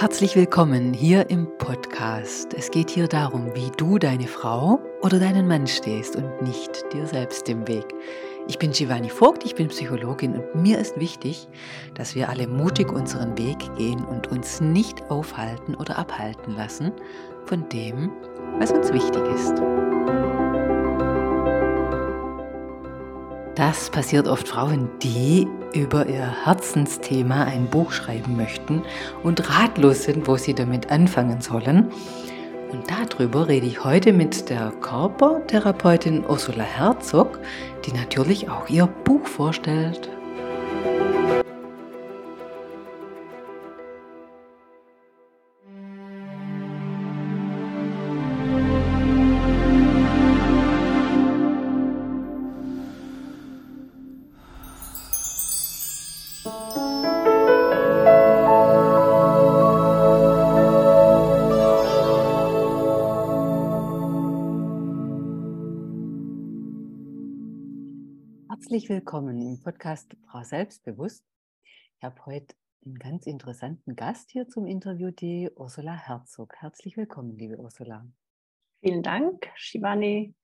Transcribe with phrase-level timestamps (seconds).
[0.00, 2.54] Herzlich willkommen hier im Podcast.
[2.54, 7.06] Es geht hier darum, wie du deine Frau oder deinen Mann stehst und nicht dir
[7.06, 7.84] selbst im Weg.
[8.48, 11.48] Ich bin Giovanni Vogt, ich bin Psychologin und mir ist wichtig,
[11.92, 16.92] dass wir alle mutig unseren Weg gehen und uns nicht aufhalten oder abhalten lassen
[17.44, 18.10] von dem,
[18.58, 19.60] was uns wichtig ist.
[23.60, 28.80] Das passiert oft Frauen, die über ihr Herzensthema ein Buch schreiben möchten
[29.22, 31.90] und ratlos sind, wo sie damit anfangen sollen.
[32.72, 37.38] Und darüber rede ich heute mit der Körpertherapeutin Ursula Herzog,
[37.84, 40.08] die natürlich auch ihr Buch vorstellt.
[69.60, 71.24] Podcast Frau Selbstbewusst.
[71.98, 76.54] Ich habe heute einen ganz interessanten Gast hier zum Interview, die Ursula Herzog.
[76.56, 78.06] Herzlich willkommen, liebe Ursula.
[78.80, 80.34] Vielen Dank, Shivani,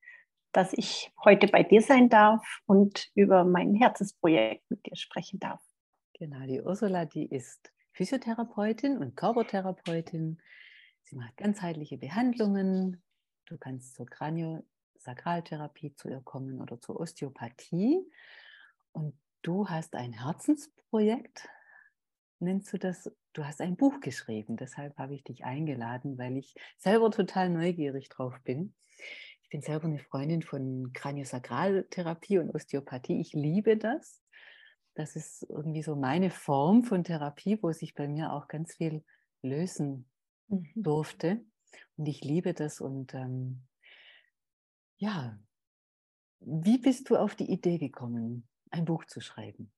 [0.52, 5.62] dass ich heute bei dir sein darf und über mein Herzensprojekt mit dir sprechen darf.
[6.18, 10.42] Genau, die Ursula, die ist Physiotherapeutin und Körpertherapeutin.
[11.04, 13.02] Sie macht ganzheitliche Behandlungen.
[13.46, 14.62] Du kannst zur Kranio
[14.98, 18.04] Sakraltherapie zu ihr kommen oder zur Osteopathie.
[18.96, 21.50] Und du hast ein Herzensprojekt,
[22.38, 23.12] nennst du das?
[23.34, 24.56] Du hast ein Buch geschrieben.
[24.56, 28.74] Deshalb habe ich dich eingeladen, weil ich selber total neugierig drauf bin.
[29.42, 33.20] Ich bin selber eine Freundin von Kraniosakraltherapie und Osteopathie.
[33.20, 34.22] Ich liebe das.
[34.94, 39.04] Das ist irgendwie so meine Form von Therapie, wo sich bei mir auch ganz viel
[39.42, 40.08] lösen
[40.48, 40.70] mhm.
[40.74, 41.44] durfte.
[41.98, 43.66] Und ich liebe das und ähm,
[44.96, 45.38] ja,
[46.40, 49.72] wie bist du auf die Idee gekommen, ein Buch zu schreiben?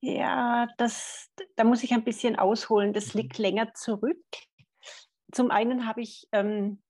[0.00, 2.92] Ja, das, da muss ich ein bisschen ausholen.
[2.92, 3.22] Das mhm.
[3.22, 4.24] liegt länger zurück.
[5.32, 6.82] Zum einen habe ich ähm,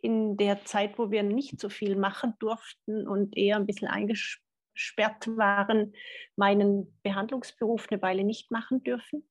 [0.00, 5.26] in der Zeit, wo wir nicht so viel machen durften und eher ein bisschen eingesperrt
[5.36, 5.94] waren,
[6.36, 9.28] meinen Behandlungsberuf eine Weile nicht machen dürfen.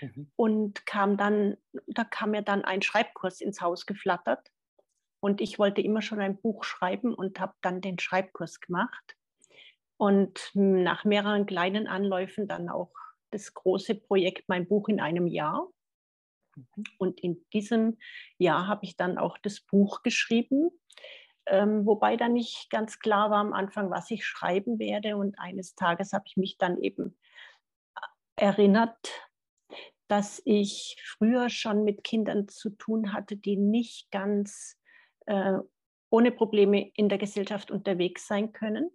[0.00, 0.30] Mhm.
[0.36, 1.56] Und kam dann,
[1.86, 4.50] da kam mir dann ein Schreibkurs ins Haus geflattert
[5.20, 9.16] und ich wollte immer schon ein Buch schreiben und habe dann den Schreibkurs gemacht.
[10.00, 12.90] Und nach mehreren kleinen Anläufen dann auch
[13.32, 15.68] das große Projekt Mein Buch in einem Jahr.
[16.56, 16.84] Mhm.
[16.96, 17.98] Und in diesem
[18.38, 20.70] Jahr habe ich dann auch das Buch geschrieben,
[21.44, 25.18] ähm, wobei dann nicht ganz klar war am Anfang, was ich schreiben werde.
[25.18, 27.18] Und eines Tages habe ich mich dann eben
[27.94, 28.96] äh, erinnert,
[30.08, 34.80] dass ich früher schon mit Kindern zu tun hatte, die nicht ganz
[35.26, 35.58] äh,
[36.08, 38.90] ohne Probleme in der Gesellschaft unterwegs sein können.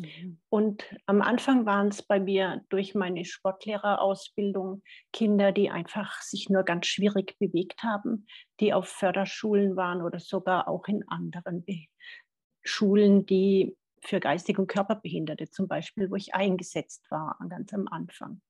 [0.00, 0.40] Mhm.
[0.48, 6.62] Und am Anfang waren es bei mir durch meine Sportlehrerausbildung Kinder, die einfach sich nur
[6.62, 8.26] ganz schwierig bewegt haben,
[8.60, 11.86] die auf Förderschulen waren oder sogar auch in anderen Be
[12.62, 18.40] Schulen, die für geistig und Körperbehinderte zum Beispiel, wo ich eingesetzt war ganz am Anfang.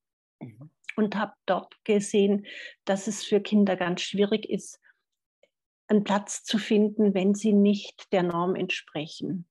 [0.41, 0.71] Mhm.
[0.97, 2.47] Und habe dort gesehen,
[2.85, 4.81] dass es für Kinder ganz schwierig ist,
[5.91, 9.50] einen Platz zu finden, wenn sie nicht der Norm entsprechen.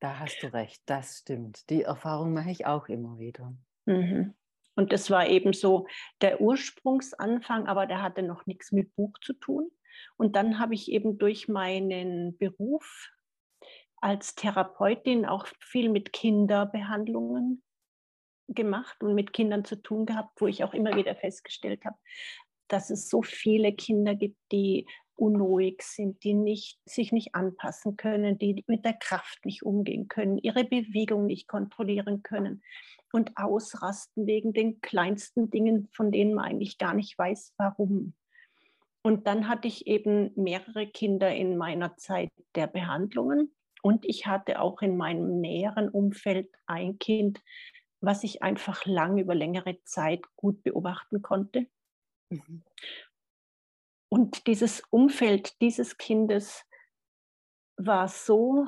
[0.00, 1.68] Da hast du recht, das stimmt.
[1.70, 3.54] Die Erfahrung mache ich auch immer wieder.
[3.86, 4.34] Mhm.
[4.76, 5.88] Und das war eben so
[6.20, 9.70] der Ursprungsanfang, aber der hatte noch nichts mit Buch zu tun.
[10.16, 13.10] Und dann habe ich eben durch meinen Beruf
[13.96, 17.64] als Therapeutin auch viel mit Kinderbehandlungen
[18.46, 21.96] gemacht und mit Kindern zu tun gehabt, wo ich auch immer wieder festgestellt habe,
[22.68, 24.86] dass es so viele Kinder gibt, die
[25.18, 30.38] unruhig sind, die nicht, sich nicht anpassen können, die mit der Kraft nicht umgehen können,
[30.38, 32.62] ihre Bewegung nicht kontrollieren können
[33.12, 38.14] und ausrasten wegen den kleinsten Dingen, von denen man eigentlich gar nicht weiß, warum.
[39.02, 44.60] Und dann hatte ich eben mehrere Kinder in meiner Zeit der Behandlungen und ich hatte
[44.60, 47.40] auch in meinem näheren Umfeld ein Kind,
[48.00, 51.66] was ich einfach lang über längere Zeit gut beobachten konnte.
[52.30, 52.62] Mhm.
[54.08, 56.64] Und dieses Umfeld dieses Kindes
[57.76, 58.66] war so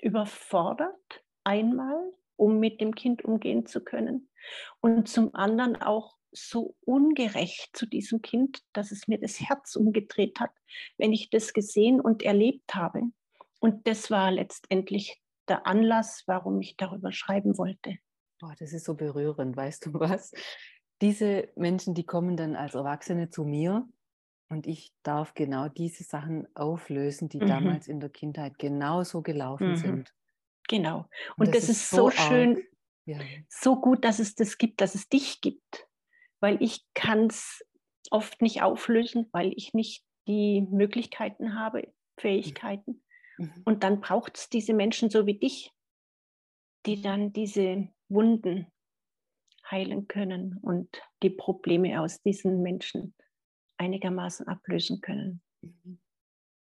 [0.00, 4.28] überfordert, einmal, um mit dem Kind umgehen zu können,
[4.80, 10.38] und zum anderen auch so ungerecht zu diesem Kind, dass es mir das Herz umgedreht
[10.38, 10.52] hat,
[10.98, 13.02] wenn ich das gesehen und erlebt habe.
[13.58, 17.96] Und das war letztendlich der Anlass, warum ich darüber schreiben wollte.
[18.38, 20.32] Boah, das ist so berührend, weißt du was?
[21.02, 23.86] diese Menschen, die kommen dann als Erwachsene zu mir
[24.48, 27.46] und ich darf genau diese Sachen auflösen, die mhm.
[27.46, 29.76] damals in der Kindheit genauso gelaufen mhm.
[29.76, 30.14] sind.
[30.68, 31.08] Genau.
[31.36, 32.62] Und, und das, das, ist so, so schön,
[33.06, 33.18] ja.
[33.48, 35.88] so gut, dass es das gibt, dass es dich gibt.
[36.40, 37.64] Weil ich kann es
[38.10, 43.02] oft nicht auflösen, weil ich nicht die Möglichkeiten habe, Fähigkeiten.
[43.38, 43.62] Mhm.
[43.64, 45.72] Und dann braucht es diese Menschen so wie dich,
[46.84, 48.66] die dann diese Wunden
[49.68, 50.88] heilen können und
[51.22, 53.14] die Probleme aus diesen Menschen
[53.78, 55.40] einigermaßen ablösen können.
[55.60, 55.98] Mhm.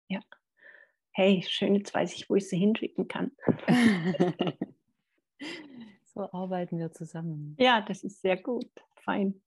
[0.08, 0.20] Ja.
[1.12, 3.32] Hey, schön, jetzt weiß ich, wo ich sie hinschicken kann.
[6.14, 7.56] so arbeiten wir zusammen.
[7.60, 8.70] Ja, das ist sehr gut.
[8.96, 9.42] Fein.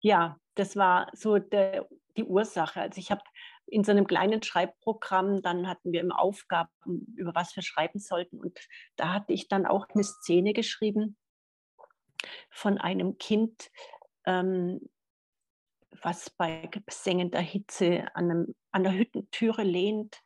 [0.00, 2.80] Ja, das war so der, die Ursache.
[2.80, 3.22] Also ich habe
[3.66, 6.70] in so einem kleinen Schreibprogramm, dann hatten wir immer Aufgaben,
[7.16, 8.38] über was wir schreiben sollten.
[8.38, 8.58] Und
[8.96, 11.16] da hatte ich dann auch eine Szene geschrieben
[12.50, 13.70] von einem Kind,
[14.24, 14.80] ähm,
[16.06, 20.22] was bei sengender Hitze an, einem, an der Hüttentüre lehnt.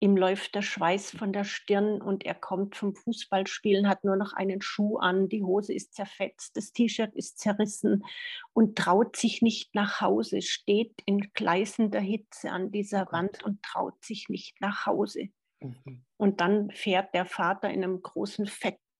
[0.00, 4.32] Ihm läuft der Schweiß von der Stirn und er kommt vom Fußballspielen, hat nur noch
[4.32, 8.04] einen Schuh an, die Hose ist zerfetzt, das T-Shirt ist zerrissen
[8.52, 13.62] und traut sich nicht nach Hause, steht in gleißender Hitze an dieser oh Wand und
[13.62, 15.28] traut sich nicht nach Hause.
[15.60, 16.04] Mhm.
[16.16, 18.48] Und dann fährt der Vater in einem großen,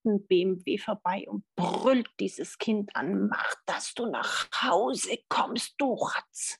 [0.07, 5.93] fetten BMW vorbei und brüllt dieses Kind an, mach, dass du nach Hause kommst, du
[5.93, 6.59] Ratz.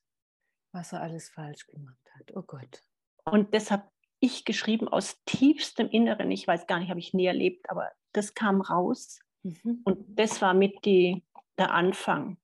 [0.74, 2.84] Was er alles falsch gemacht hat, oh Gott.
[3.26, 3.90] Und deshalb
[4.20, 6.32] ich geschrieben aus tiefstem Inneren.
[6.32, 9.20] Ich weiß gar nicht, habe ich nie erlebt, aber das kam raus.
[9.44, 9.82] Mhm.
[9.84, 11.24] Und das war mit die,
[11.58, 12.38] der Anfang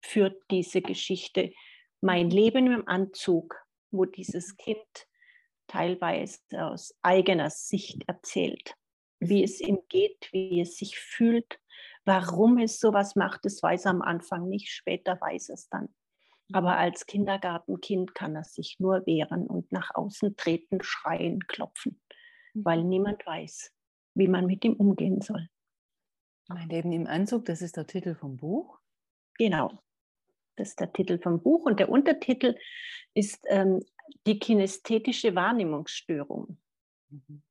[0.00, 1.52] für diese Geschichte.
[2.00, 3.56] Mein Leben im Anzug,
[3.90, 5.06] wo dieses Kind
[5.66, 8.74] teilweise aus eigener Sicht erzählt,
[9.28, 11.60] wie es ihm geht, wie es sich fühlt,
[12.04, 15.94] warum es sowas macht, das weiß er am Anfang nicht, später weiß es dann.
[16.52, 22.00] Aber als Kindergartenkind kann er sich nur wehren und nach außen treten, schreien, klopfen,
[22.54, 22.88] weil mhm.
[22.88, 23.72] niemand weiß,
[24.14, 25.48] wie man mit ihm umgehen soll.
[26.48, 28.78] Mein Leben im Anzug, das ist der Titel vom Buch.
[29.38, 29.80] Genau,
[30.56, 32.56] das ist der Titel vom Buch und der Untertitel
[33.14, 33.80] ist ähm,
[34.26, 36.58] die kinästhetische Wahrnehmungsstörung.
[37.08, 37.42] Mhm.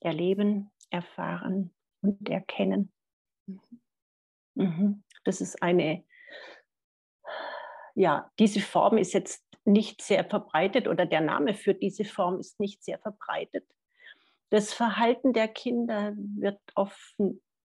[0.00, 2.92] Erleben, erfahren und erkennen.
[3.46, 3.60] Mhm.
[4.54, 5.02] mhm.
[5.24, 6.04] Das ist eine
[7.96, 12.60] ja, diese Form ist jetzt nicht sehr verbreitet oder der Name für diese Form ist
[12.60, 13.64] nicht sehr verbreitet.
[14.50, 17.16] Das Verhalten der Kinder wird oft,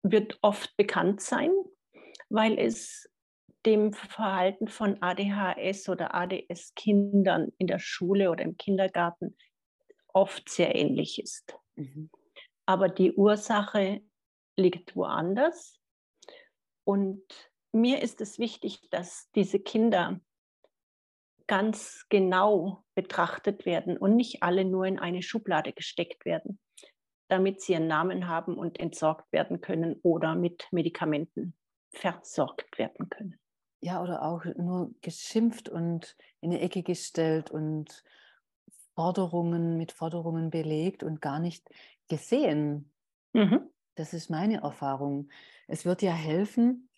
[0.02, 1.50] wird oft bekannt sein,
[2.30, 3.08] weil es
[3.66, 9.36] dem Verhalten von ADHS oder ADS-Kindern in der Schule oder im Kindergarten
[10.08, 11.58] oft sehr ähnlich ist.
[11.74, 12.10] Mhm.
[12.66, 14.02] Aber die Ursache
[14.56, 15.80] liegt woanders.
[16.84, 17.22] Und
[17.72, 20.20] mir ist es wichtig, dass diese Kinder
[21.46, 26.58] ganz genau betrachtet werden und nicht alle nur in eine Schublade gesteckt werden,
[27.28, 31.54] damit sie einen Namen haben und entsorgt werden können oder mit Medikamenten
[31.90, 33.38] versorgt werden können.
[33.80, 38.02] Ja, oder auch nur geschimpft und in eine Ecke gestellt und
[38.94, 41.68] Forderungen mit Forderungen belegt und gar nicht
[42.08, 42.92] gesehen.
[43.32, 43.70] Mhm.
[43.94, 45.30] Das ist meine Erfahrung.
[45.68, 46.88] Es wird ja helfen,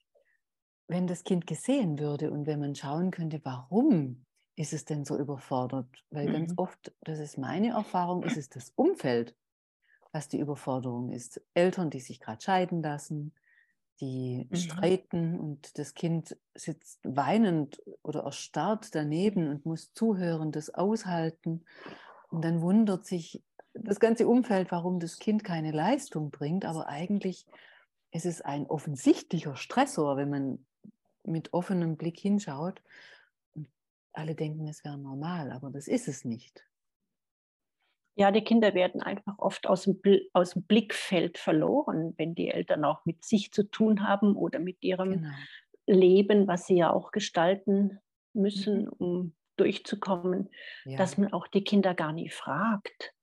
[0.88, 4.24] wenn das Kind gesehen würde und wenn man schauen könnte, warum
[4.56, 5.86] ist es denn so überfordert?
[6.10, 6.32] Weil mhm.
[6.32, 9.36] ganz oft, das ist meine Erfahrung, ist es das Umfeld,
[10.12, 11.40] was die Überforderung ist.
[11.54, 13.34] Eltern, die sich gerade scheiden lassen,
[14.00, 14.56] die mhm.
[14.56, 21.64] streiten und das Kind sitzt weinend oder erstarrt daneben und muss zuhören, das aushalten.
[22.30, 23.42] Und dann wundert sich
[23.84, 26.64] das ganze Umfeld, warum das Kind keine Leistung bringt.
[26.64, 27.46] Aber eigentlich
[28.10, 30.66] ist es ein offensichtlicher Stressor, wenn man
[31.24, 32.82] mit offenem Blick hinschaut.
[33.54, 33.68] Und
[34.12, 36.64] alle denken, es wäre normal, aber das ist es nicht.
[38.16, 40.00] Ja, die Kinder werden einfach oft aus dem,
[40.32, 44.82] aus dem Blickfeld verloren, wenn die Eltern auch mit sich zu tun haben oder mit
[44.82, 45.30] ihrem genau.
[45.86, 48.00] Leben, was sie ja auch gestalten
[48.32, 48.92] müssen, mhm.
[48.98, 50.50] um durchzukommen,
[50.84, 50.96] ja.
[50.98, 53.14] dass man auch die Kinder gar nie fragt.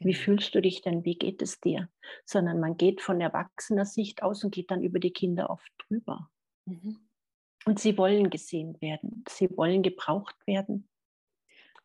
[0.00, 0.08] Genau.
[0.08, 1.04] Wie fühlst du dich denn?
[1.04, 1.88] Wie geht es dir?
[2.24, 6.30] Sondern man geht von erwachsener Sicht aus und geht dann über die Kinder oft drüber.
[6.66, 6.98] Mhm.
[7.66, 9.24] Und sie wollen gesehen werden.
[9.28, 10.88] Sie wollen gebraucht werden.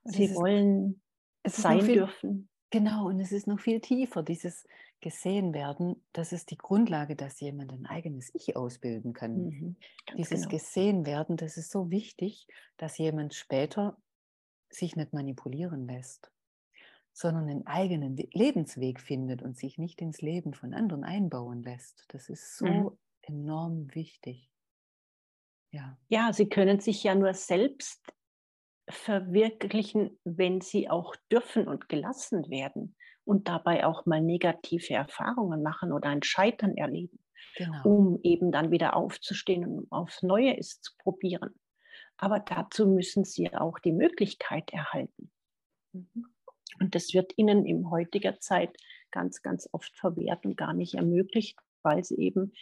[0.05, 1.01] Sie ist, wollen
[1.45, 2.49] sein viel, dürfen.
[2.69, 4.65] Genau, und es ist noch viel tiefer, dieses
[5.01, 6.03] gesehen werden.
[6.13, 9.45] Das ist die Grundlage, dass jemand ein eigenes Ich ausbilden kann.
[9.45, 9.75] Mhm,
[10.17, 10.49] dieses genau.
[10.49, 13.97] gesehen werden, das ist so wichtig, dass jemand später
[14.69, 16.31] sich nicht manipulieren lässt,
[17.15, 22.03] sondern einen eigenen Lebensweg findet und sich nicht ins Leben von anderen einbauen lässt.
[22.09, 22.91] Das ist so mhm.
[23.21, 24.51] enorm wichtig.
[25.71, 25.97] Ja.
[26.09, 28.13] Ja, sie können sich ja nur selbst
[28.89, 35.93] verwirklichen, wenn sie auch dürfen und gelassen werden und dabei auch mal negative Erfahrungen machen
[35.93, 37.23] oder ein Scheitern erleben,
[37.55, 37.81] Genau.
[37.85, 41.55] um eben dann wieder aufzustehen und aufs Neue es zu probieren.
[42.17, 45.31] Aber dazu müssen sie auch die Möglichkeit erhalten.
[45.93, 46.34] Mhm.
[46.79, 48.75] Und das wird ihnen in heutiger Zeit
[49.11, 52.53] ganz, ganz oft verwehrt und gar nicht ermöglicht, weil sie eben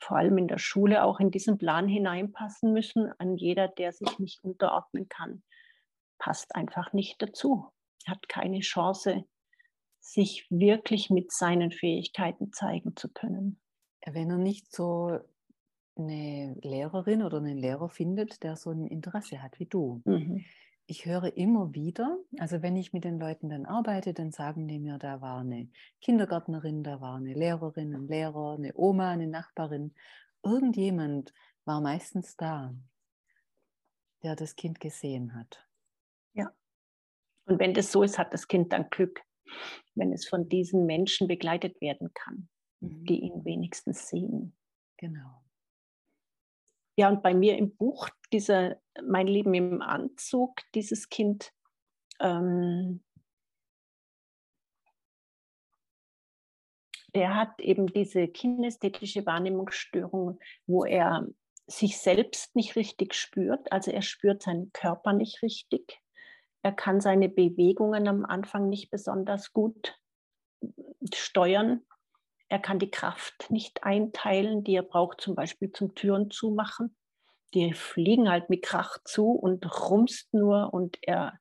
[0.00, 3.12] vor allem in der Schule auch in diesen Plan hineinpassen müssen.
[3.18, 5.42] An jeder, der sich nicht unterordnen kann,
[6.18, 7.66] passt einfach nicht dazu,
[8.06, 9.24] hat keine Chance,
[10.00, 13.60] sich wirklich mit seinen Fähigkeiten zeigen zu können.
[14.06, 15.18] Wenn er nicht so
[15.96, 20.00] eine Lehrerin oder einen Lehrer findet, der so ein Interesse hat wie du.
[20.04, 20.44] Mhm.
[20.90, 24.78] Ich höre immer wieder, also wenn ich mit den Leuten dann arbeite, dann sagen die
[24.78, 25.68] mir, da war eine
[26.00, 29.94] Kindergärtnerin, da war eine Lehrerin, ein Lehrer, eine Oma, eine Nachbarin.
[30.42, 31.34] Irgendjemand
[31.66, 32.74] war meistens da,
[34.22, 35.68] der das Kind gesehen hat.
[36.32, 36.50] Ja.
[37.44, 39.20] Und wenn das so ist, hat das Kind dann Glück,
[39.94, 42.48] wenn es von diesen Menschen begleitet werden kann,
[42.80, 43.04] Mhm.
[43.04, 44.56] die ihn wenigstens sehen.
[44.96, 45.42] Genau.
[46.98, 51.52] Ja, und bei mir im Buch, dieser Mein Leben im Anzug, dieses Kind,
[52.18, 53.04] ähm,
[57.14, 61.28] der hat eben diese kinästhetische Wahrnehmungsstörung, wo er
[61.68, 63.70] sich selbst nicht richtig spürt.
[63.70, 66.00] Also er spürt seinen Körper nicht richtig.
[66.62, 69.96] Er kann seine Bewegungen am Anfang nicht besonders gut
[71.14, 71.80] steuern.
[72.48, 76.96] Er kann die Kraft nicht einteilen, die er braucht, zum Beispiel zum Türen zumachen.
[77.54, 81.38] Die fliegen halt mit Krach zu und rumst nur und er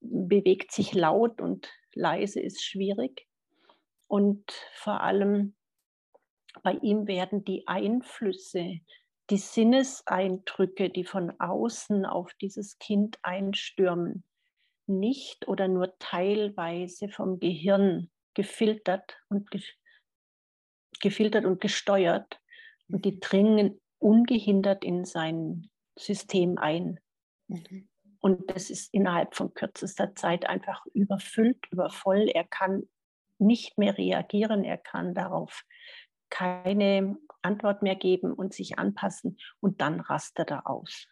[0.00, 3.26] bewegt sich laut und leise ist schwierig.
[4.06, 5.54] Und vor allem
[6.62, 8.80] bei ihm werden die Einflüsse,
[9.30, 14.24] die Sinneseindrücke, die von außen auf dieses Kind einstürmen,
[14.86, 19.50] nicht oder nur teilweise vom Gehirn gefiltert und
[21.00, 22.40] gefiltert und gesteuert
[22.88, 27.00] und die dringen ungehindert in sein System ein.
[27.48, 27.88] Mhm.
[28.20, 32.28] Und das ist innerhalb von kürzester Zeit einfach überfüllt, übervoll.
[32.28, 32.88] Er kann
[33.38, 35.64] nicht mehr reagieren, er kann darauf
[36.30, 41.06] keine Antwort mehr geben und sich anpassen und dann rastet er aus.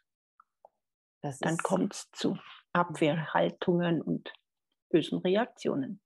[1.22, 2.38] Das Dann kommt es zu
[2.72, 4.32] Abwehrhaltungen und
[4.90, 6.00] bösen Reaktionen.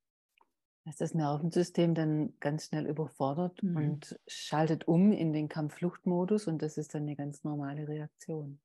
[0.85, 3.77] Dass das Nervensystem dann ganz schnell überfordert Mhm.
[3.77, 8.61] und schaltet um in den Kampf-Flucht-Modus und das ist dann eine ganz normale Reaktion.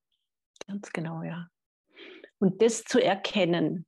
[0.67, 1.49] Ganz genau, ja.
[2.39, 3.85] Und das zu erkennen,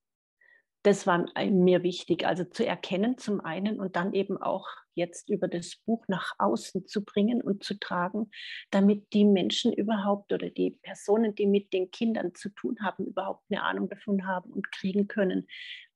[0.84, 2.26] das war mir wichtig.
[2.26, 6.86] Also zu erkennen zum einen und dann eben auch jetzt über das Buch nach außen
[6.88, 8.32] zu bringen und zu tragen,
[8.72, 13.44] damit die Menschen überhaupt oder die Personen, die mit den Kindern zu tun haben, überhaupt
[13.50, 15.48] eine Ahnung davon haben und kriegen können.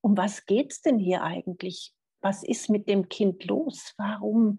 [0.02, 1.94] Um was geht es denn hier eigentlich?
[2.22, 3.94] Was ist mit dem Kind los?
[3.98, 4.58] Warum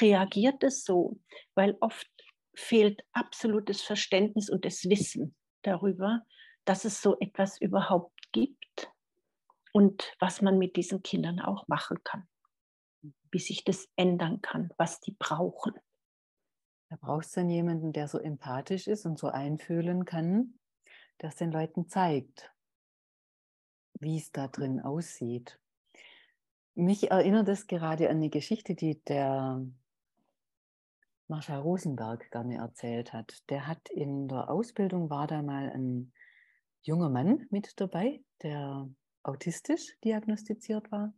[0.00, 1.20] reagiert es so?
[1.54, 2.08] Weil oft
[2.54, 6.22] fehlt absolutes Verständnis und das Wissen darüber,
[6.64, 8.92] dass es so etwas überhaupt gibt
[9.72, 12.28] und was man mit diesen Kindern auch machen kann,
[13.30, 15.74] wie sich das ändern kann, was die brauchen.
[16.90, 20.58] Da brauchst du dann jemanden, der so empathisch ist und so einfühlen kann,
[21.20, 22.52] der es den Leuten zeigt,
[24.00, 25.59] wie es da drin aussieht.
[26.74, 29.64] Mich erinnert es gerade an eine Geschichte, die der
[31.28, 33.48] Marshall Rosenberg gerne erzählt hat.
[33.50, 36.12] Der hat in der Ausbildung, war da mal ein
[36.82, 38.88] junger Mann mit dabei, der
[39.22, 41.12] autistisch diagnostiziert war.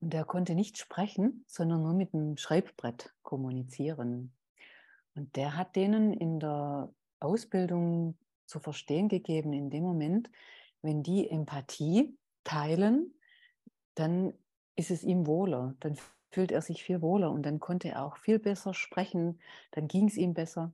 [0.00, 4.34] Und der konnte nicht sprechen, sondern nur mit einem Schreibbrett kommunizieren.
[5.14, 10.30] Und der hat denen in der Ausbildung zu verstehen gegeben, in dem Moment,
[10.82, 13.14] wenn die Empathie teilen,
[13.94, 14.34] dann
[14.76, 15.96] ist es ihm wohler, dann
[16.30, 19.40] fühlt er sich viel wohler und dann konnte er auch viel besser sprechen,
[19.70, 20.72] dann ging es ihm besser.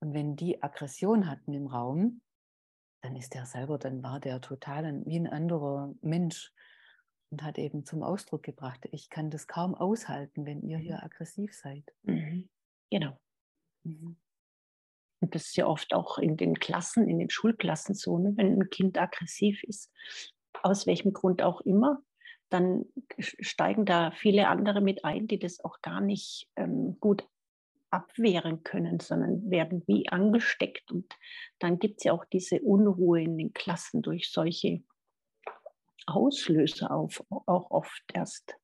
[0.00, 2.20] Und wenn die Aggression hatten im Raum,
[3.02, 6.52] dann ist er selber, dann war der total ein, wie ein anderer Mensch
[7.30, 11.52] und hat eben zum Ausdruck gebracht, ich kann das kaum aushalten, wenn ihr hier aggressiv
[11.54, 11.84] seid.
[12.02, 12.48] Mhm.
[12.90, 13.18] Genau.
[13.84, 14.16] Mhm.
[15.20, 18.32] Und das ist ja oft auch in den Klassen, in den Schulklassen so, ne?
[18.36, 19.90] wenn ein Kind aggressiv ist,
[20.62, 22.02] aus welchem Grund auch immer,
[22.48, 22.84] dann
[23.18, 27.26] steigen da viele andere mit ein, die das auch gar nicht ähm, gut
[27.90, 30.90] abwehren können, sondern werden wie angesteckt.
[30.90, 31.12] Und
[31.58, 34.82] dann gibt es ja auch diese Unruhe in den Klassen durch solche
[36.06, 38.54] Auslöser auf, auch oft erst.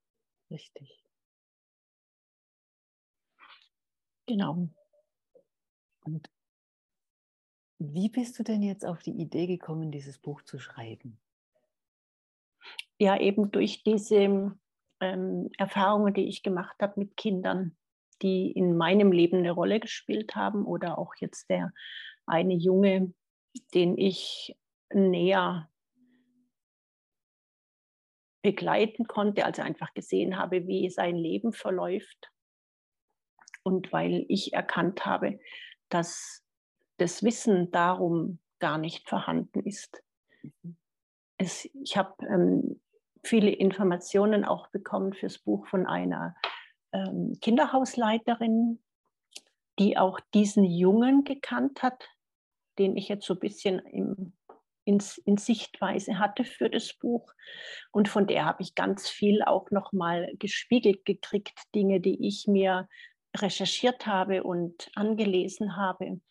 [0.49, 1.03] Richtig.
[4.27, 4.69] Genau.
[6.05, 6.29] Und
[7.79, 11.19] Wie bist du denn jetzt auf die Idee gekommen, dieses Buch zu schreiben?
[12.99, 14.55] Ja, eben durch diese
[15.01, 17.75] ähm, Erfahrungen, die ich gemacht habe mit Kindern,
[18.21, 21.73] die in meinem Leben eine Rolle gespielt haben oder auch jetzt der
[22.25, 23.13] eine Junge,
[23.73, 24.55] den ich
[24.93, 25.69] näher
[28.41, 32.29] begleiten konnte, also einfach gesehen habe, wie sein Leben verläuft.
[33.63, 35.39] Und weil ich erkannt habe,
[35.89, 36.43] dass
[36.97, 40.03] das Wissen darum gar nicht vorhanden ist.
[40.41, 40.77] Mhm.
[41.37, 42.81] Es, ich habe ähm,
[43.23, 46.35] viele Informationen auch bekommen fürs Buch von einer
[46.91, 48.79] ähm, Kinderhausleiterin,
[49.79, 52.09] die auch diesen Jungen gekannt hat,
[52.77, 54.33] den ich jetzt so ein bisschen im,
[54.85, 57.33] in, in Sichtweise hatte für das Buch.
[57.91, 62.87] Und von der habe ich ganz viel auch nochmal gespiegelt gekriegt, Dinge, die ich mir
[63.35, 66.21] recherchiert habe und angelesen habe.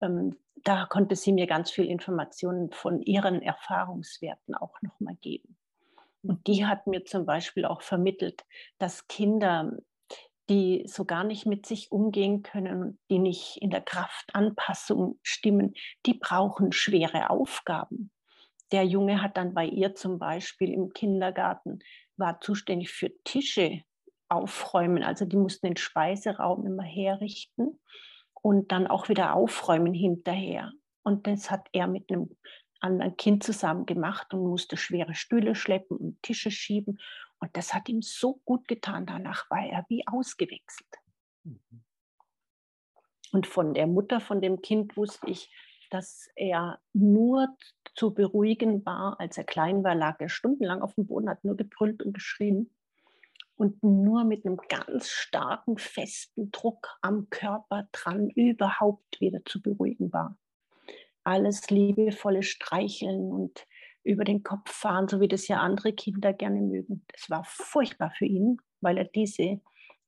[0.00, 5.56] Ähm, da konnte sie mir ganz viel Informationen von ihren Erfahrungswerten auch nochmal geben.
[6.22, 8.44] Und die hat mir zum Beispiel auch vermittelt,
[8.78, 9.72] dass Kinder,
[10.48, 15.74] die so gar nicht mit sich umgehen können, die nicht in der Kraftanpassung stimmen,
[16.06, 18.10] die brauchen schwere Aufgaben.
[18.72, 21.80] Der Junge hat dann bei ihr zum Beispiel im Kindergarten,
[22.16, 23.82] war zuständig für Tische
[24.28, 25.02] aufräumen.
[25.02, 27.80] Also die mussten den Speiseraum immer herrichten
[28.42, 30.72] und dann auch wieder aufräumen hinterher.
[31.02, 32.36] Und das hat er mit einem
[32.80, 36.98] anderen Kind zusammen gemacht und musste schwere Stühle schleppen und Tische schieben.
[37.38, 39.06] Und das hat ihm so gut getan.
[39.06, 40.88] Danach war er wie ausgewechselt.
[41.44, 41.84] Mhm.
[43.32, 45.52] Und von der Mutter von dem Kind wusste ich,
[45.90, 47.48] dass er nur
[47.94, 49.18] zu beruhigen war.
[49.20, 52.70] Als er klein war, lag er stundenlang auf dem Boden, hat nur gebrüllt und geschrien.
[53.56, 60.12] Und nur mit einem ganz starken, festen Druck am Körper dran überhaupt wieder zu beruhigen
[60.12, 60.38] war
[61.30, 63.66] alles liebevolle Streicheln und
[64.02, 67.04] über den Kopf fahren, so wie das ja andere Kinder gerne mögen.
[67.12, 69.60] Das war furchtbar für ihn, weil er diese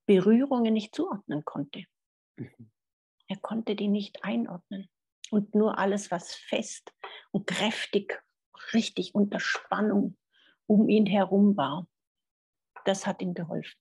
[0.06, 1.84] Berührungen nicht zuordnen konnte.
[2.38, 2.70] Mhm.
[3.28, 4.88] Er konnte die nicht einordnen.
[5.30, 6.92] Und nur alles, was fest
[7.30, 8.22] und kräftig,
[8.74, 10.18] richtig unter Spannung
[10.66, 11.86] um ihn herum war,
[12.84, 13.78] das hat ihm geholfen.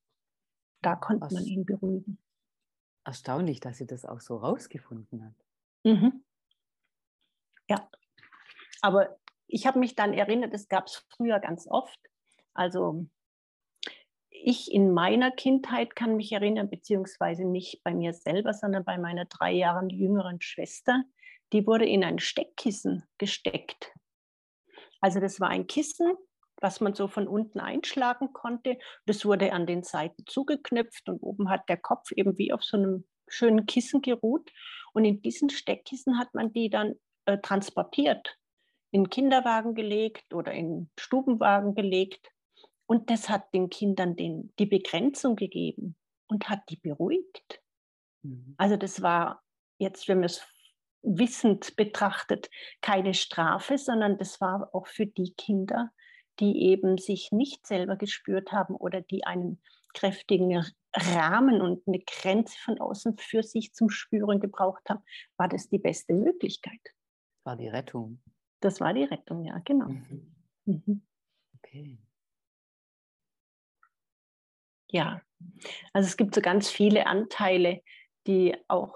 [0.82, 2.18] Da konnte man ihn beruhigen.
[3.04, 5.36] Erstaunlich, dass sie das auch so rausgefunden hat.
[5.84, 6.24] Mhm.
[7.72, 7.90] Ja,
[8.82, 11.98] aber ich habe mich dann erinnert, es gab es früher ganz oft.
[12.54, 13.08] Also
[14.30, 19.24] ich in meiner Kindheit kann mich erinnern, beziehungsweise nicht bei mir selber, sondern bei meiner
[19.24, 21.02] drei Jahre jüngeren Schwester,
[21.54, 23.94] die wurde in ein Steckkissen gesteckt.
[25.00, 26.18] Also das war ein Kissen,
[26.58, 28.78] was man so von unten einschlagen konnte.
[29.06, 32.76] Das wurde an den Seiten zugeknöpft und oben hat der Kopf eben wie auf so
[32.76, 34.52] einem schönen Kissen geruht.
[34.94, 38.38] Und in diesen Steckkissen hat man die dann äh, transportiert,
[38.92, 42.32] in Kinderwagen gelegt oder in Stubenwagen gelegt.
[42.86, 45.96] Und das hat den Kindern den, die Begrenzung gegeben
[46.28, 47.62] und hat die beruhigt.
[48.24, 48.56] Mhm.
[48.58, 49.44] Also das war
[49.78, 50.46] jetzt, wenn man es
[51.04, 52.50] wissend betrachtet,
[52.82, 55.92] keine Strafe, sondern das war auch für die Kinder,
[56.40, 59.62] die eben sich nicht selber gespürt haben oder die einen
[59.94, 65.04] kräftigen Rahmen und eine Grenze von außen für sich zum Spüren gebraucht haben,
[65.38, 66.80] war das die beste Möglichkeit
[67.44, 68.22] war die Rettung.
[68.60, 69.90] Das war die Rettung, ja, genau.
[69.90, 70.36] Mhm.
[70.66, 71.02] Mhm.
[71.58, 71.98] Okay.
[74.90, 75.22] Ja,
[75.94, 77.82] also es gibt so ganz viele Anteile,
[78.28, 78.96] die auch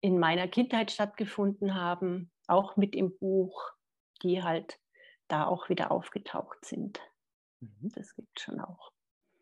[0.00, 3.72] in meiner Kindheit stattgefunden haben, auch mit im Buch,
[4.22, 4.78] die halt
[5.28, 7.00] da auch wieder aufgetaucht sind.
[7.60, 7.90] Mhm.
[7.94, 8.92] Das gibt es schon auch.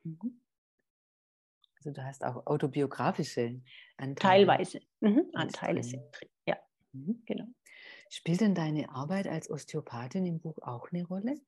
[0.05, 0.41] Mhm.
[1.77, 3.61] Also du hast auch autobiografische
[3.97, 4.47] Anteile.
[4.47, 4.81] Teilweise.
[5.01, 5.31] Mhm.
[5.35, 6.29] Anteile sind drin.
[6.47, 6.57] Ja.
[6.93, 7.23] Mhm.
[7.27, 7.47] Genau.
[8.11, 11.41] Spielt denn deine Arbeit als Osteopathin im Buch auch eine Rolle?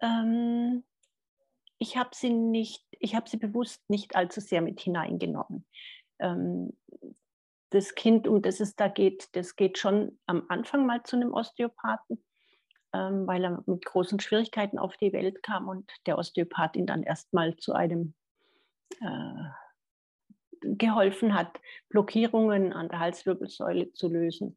[0.00, 0.84] Ähm,
[1.78, 5.66] ich habe sie nicht, ich habe sie bewusst nicht allzu sehr mit hineingenommen.
[6.18, 6.72] Ähm,
[7.70, 11.32] das Kind, um das es da geht, das geht schon am Anfang mal zu einem
[11.32, 12.24] Osteopathen,
[12.94, 17.02] ähm, weil er mit großen Schwierigkeiten auf die Welt kam und der Osteopath ihn dann
[17.02, 18.14] erstmal zu einem
[19.00, 19.50] äh,
[20.60, 24.56] geholfen hat, Blockierungen an der Halswirbelsäule zu lösen.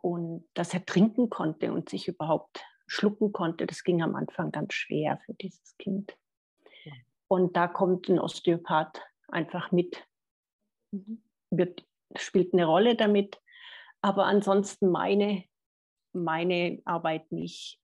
[0.00, 4.74] Und dass er trinken konnte und sich überhaupt schlucken konnte, das ging am Anfang ganz
[4.74, 6.16] schwer für dieses Kind.
[7.28, 10.02] Und da kommt ein Osteopath einfach mit,
[10.90, 11.22] mhm.
[11.50, 11.84] wird,
[12.16, 13.38] spielt eine Rolle damit.
[14.00, 15.44] Aber ansonsten meine,
[16.12, 17.78] meine Arbeit nicht.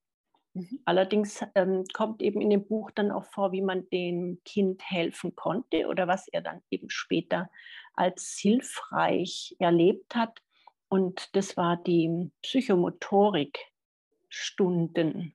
[0.55, 0.81] Mhm.
[0.85, 5.35] Allerdings ähm, kommt eben in dem Buch dann auch vor, wie man dem Kind helfen
[5.35, 7.51] konnte oder was er dann eben später
[7.95, 10.41] als hilfreich erlebt hat.
[10.89, 15.35] Und das war die Psychomotorik-Stunden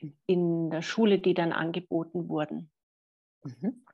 [0.00, 0.16] hm.
[0.26, 2.72] in der Schule, die dann angeboten wurden.
[3.44, 3.85] Mhm.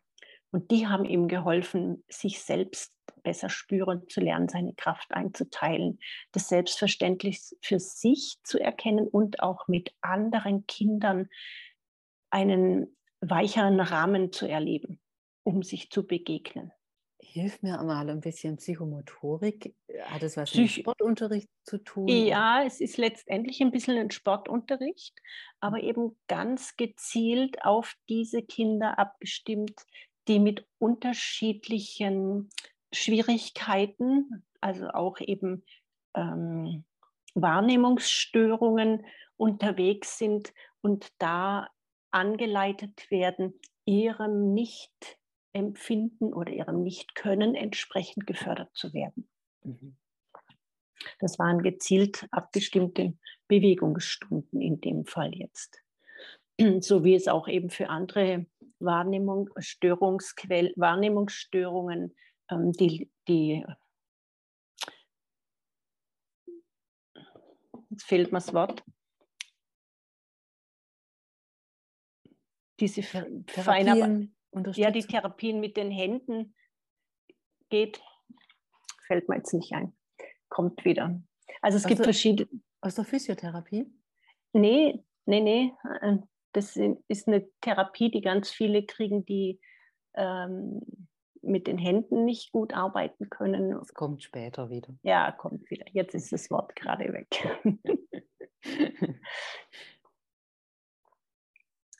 [0.52, 5.98] Und die haben ihm geholfen, sich selbst besser spüren zu lernen, seine Kraft einzuteilen,
[6.32, 11.28] das selbstverständlich für sich zu erkennen und auch mit anderen Kindern
[12.30, 15.00] einen weicheren Rahmen zu erleben,
[15.42, 16.72] um sich zu begegnen.
[17.18, 19.74] Hilf mir mal ein bisschen Psychomotorik.
[20.02, 22.08] Hat es was Psych mit Sportunterricht zu tun?
[22.08, 25.14] Ja, es ist letztendlich ein bisschen ein Sportunterricht,
[25.60, 29.80] aber eben ganz gezielt auf diese Kinder abgestimmt,
[30.28, 32.50] die mit unterschiedlichen
[32.92, 35.64] Schwierigkeiten, also auch eben
[36.14, 36.84] ähm,
[37.34, 39.06] Wahrnehmungsstörungen
[39.36, 41.68] unterwegs sind und da
[42.10, 49.28] angeleitet werden, ihrem Nicht-Empfinden oder ihrem Nicht-Können entsprechend gefördert zu werden.
[49.64, 49.96] Mhm.
[51.18, 53.16] Das waren gezielt abgestimmte
[53.48, 55.78] Bewegungsstunden in dem Fall jetzt.
[56.80, 58.46] So wie es auch eben für andere
[58.84, 62.14] Wahrnehmung, Störungsquell, Wahrnehmungsstörungen,
[62.50, 63.64] ähm, die, die
[67.90, 68.82] jetzt fehlt mir das Wort,
[72.80, 74.34] diese Therapien
[74.74, 76.54] ja, die Therapien mit den Händen
[77.70, 78.02] geht,
[79.06, 79.96] fällt mir jetzt nicht ein.
[80.48, 81.22] Kommt wieder.
[81.62, 82.48] Also es aus gibt verschiedene.
[82.80, 83.86] Aus der Physiotherapie?
[84.52, 85.72] Nee, nee, nee.
[86.52, 89.60] Das ist eine Therapie, die ganz viele kriegen, die
[90.14, 90.80] ähm,
[91.42, 93.72] mit den Händen nicht gut arbeiten können.
[93.72, 94.94] Es kommt später wieder.
[95.02, 95.86] Ja, kommt wieder.
[95.92, 97.28] Jetzt ist das Wort gerade weg.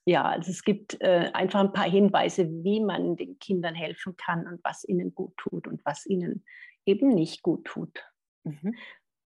[0.04, 4.46] ja, also es gibt äh, einfach ein paar Hinweise, wie man den Kindern helfen kann
[4.46, 6.44] und was ihnen gut tut und was ihnen
[6.86, 8.04] eben nicht gut tut.
[8.44, 8.76] Mhm.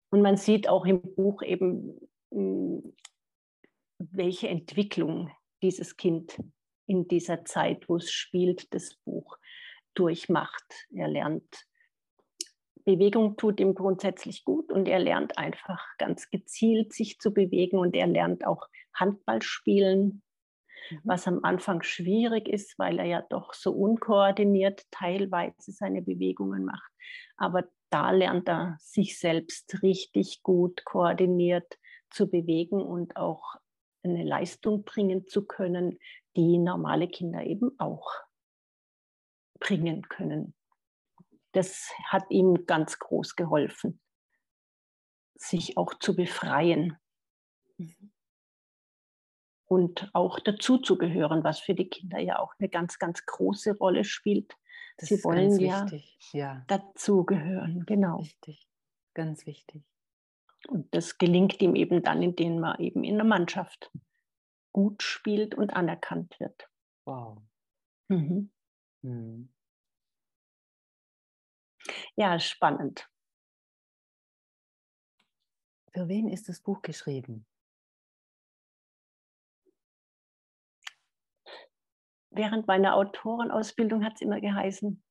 [0.10, 1.98] Und man sieht auch im Buch eben,
[2.32, 2.94] hm,
[4.12, 6.38] welche Entwicklung dieses Kind
[6.86, 9.38] in dieser Zeit, wo es spielt, das Buch
[9.94, 10.66] durchmacht.
[10.92, 11.66] Er lernt,
[12.84, 17.96] Bewegung tut ihm grundsätzlich gut und er lernt einfach ganz gezielt sich zu bewegen und
[17.96, 20.22] er lernt auch Handball spielen,
[20.90, 21.00] mhm.
[21.04, 26.92] was am Anfang schwierig ist, weil er ja doch so unkoordiniert teilweise seine Bewegungen macht.
[27.38, 31.78] Aber da lernt er sich selbst richtig gut koordiniert
[32.10, 33.56] zu bewegen und auch
[34.04, 36.00] eine Leistung bringen zu können,
[36.36, 38.10] die normale Kinder eben auch
[39.60, 40.54] bringen können.
[41.52, 44.02] Das hat ihm ganz groß geholfen,
[45.36, 46.98] sich auch zu befreien
[49.66, 54.54] und auch dazuzugehören, was für die Kinder ja auch eine ganz, ganz große Rolle spielt.
[54.98, 55.86] Das Sie wollen ja,
[56.32, 58.20] ja dazugehören, genau.
[58.20, 58.68] Wichtig,
[59.14, 59.84] ganz wichtig.
[60.68, 63.92] Und das gelingt ihm eben dann, indem man eben in der Mannschaft
[64.72, 66.70] gut spielt und anerkannt wird.
[67.06, 67.42] Wow.
[68.10, 68.52] Mhm.
[69.02, 69.50] Mhm.
[72.16, 73.10] Ja, spannend.
[75.94, 77.46] Für wen ist das Buch geschrieben?
[82.32, 85.04] Während meiner Autorenausbildung hat es immer geheißen,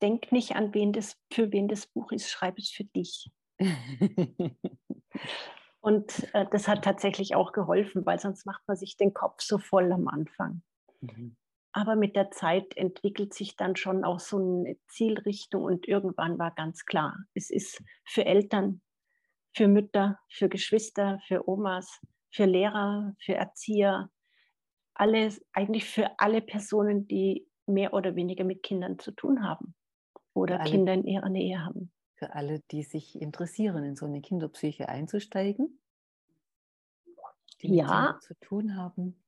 [0.00, 3.30] denk nicht an wen das, für wen das Buch ist, schreib es für dich.
[5.80, 9.58] Und äh, das hat tatsächlich auch geholfen, weil sonst macht man sich den Kopf so
[9.58, 10.62] voll am Anfang.
[11.00, 11.36] Mhm.
[11.72, 16.50] Aber mit der Zeit entwickelt sich dann schon auch so eine Zielrichtung und irgendwann war
[16.52, 18.80] ganz klar, es ist für Eltern,
[19.54, 22.00] für Mütter, für Geschwister, für Omas,
[22.32, 24.10] für Lehrer, für Erzieher,
[24.94, 29.76] alles, eigentlich für alle Personen, die mehr oder weniger mit Kindern zu tun haben
[30.34, 34.88] oder Kinder in ihrer Nähe haben für alle, die sich interessieren, in so eine Kinderpsyche
[34.88, 35.78] einzusteigen,
[37.62, 38.18] die ja.
[38.20, 39.22] zu tun haben.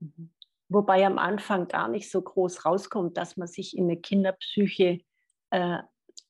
[0.00, 0.30] Mhm.
[0.68, 5.00] Wobei am Anfang gar nicht so groß rauskommt, dass man sich in eine Kinderpsyche
[5.50, 5.78] äh,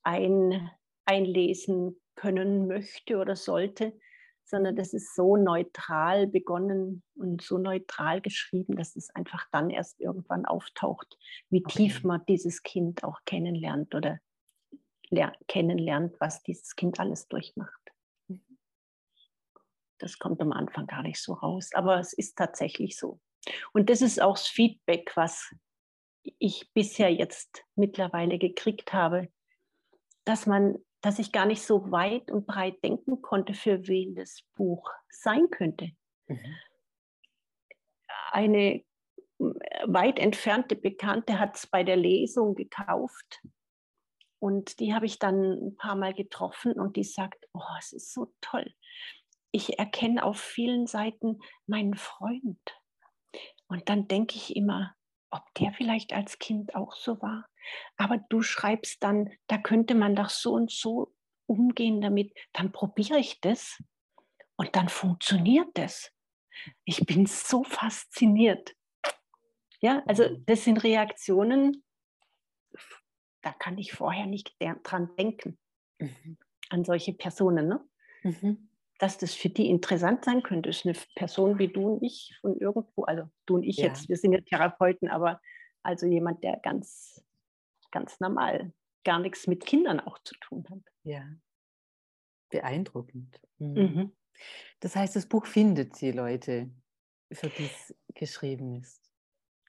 [0.03, 0.69] ein,
[1.05, 3.97] einlesen können möchte oder sollte,
[4.43, 10.01] sondern das ist so neutral begonnen und so neutral geschrieben, dass es einfach dann erst
[10.01, 11.17] irgendwann auftaucht,
[11.49, 11.77] wie okay.
[11.77, 14.19] tief man dieses Kind auch kennenlernt oder
[15.47, 17.91] kennenlernt, was dieses Kind alles durchmacht.
[18.27, 18.57] Mhm.
[19.99, 23.19] Das kommt am Anfang gar nicht so raus, aber es ist tatsächlich so.
[23.73, 25.53] Und das ist auch das Feedback, was
[26.39, 29.29] ich bisher jetzt mittlerweile gekriegt habe,
[30.25, 34.43] dass man, dass ich gar nicht so weit und breit denken konnte, für wen das
[34.55, 35.91] Buch sein könnte.
[36.27, 36.55] Mhm.
[38.31, 38.83] Eine
[39.85, 43.41] weit entfernte Bekannte hat es bei der Lesung gekauft
[44.43, 48.13] Und die habe ich dann ein paar Mal getroffen und die sagt, oh, es ist
[48.13, 48.73] so toll.
[49.51, 52.59] Ich erkenne auf vielen Seiten meinen Freund.
[53.67, 54.97] Und dann denke ich immer,
[55.31, 57.47] ob der vielleicht als Kind auch so war.
[57.95, 61.13] Aber du schreibst dann, da könnte man doch so und so
[61.45, 62.37] umgehen damit.
[62.51, 63.81] Dann probiere ich das
[64.57, 66.11] und dann funktioniert das.
[66.83, 68.75] Ich bin so fasziniert.
[69.79, 71.82] Ja, also das sind Reaktionen,
[73.43, 75.59] da kann ich vorher nicht dran denken,
[75.99, 76.37] mhm.
[76.69, 77.67] an solche Personen.
[77.67, 77.87] Ne?
[78.23, 78.69] Mhm.
[78.97, 82.57] Dass das für die interessant sein könnte, ist eine Person wie du und ich von
[82.57, 83.87] irgendwo, also du und ich ja.
[83.87, 85.41] jetzt, wir sind ja Therapeuten, aber
[85.83, 87.23] also jemand, der ganz,
[87.91, 90.79] ganz normal gar nichts mit Kindern auch zu tun hat.
[91.03, 91.27] Ja,
[92.49, 93.39] beeindruckend.
[93.57, 93.73] Mhm.
[93.73, 94.11] mhm.
[94.79, 96.69] Das heißt, das Buch findet sie Leute,
[97.31, 99.11] für die es geschrieben ist.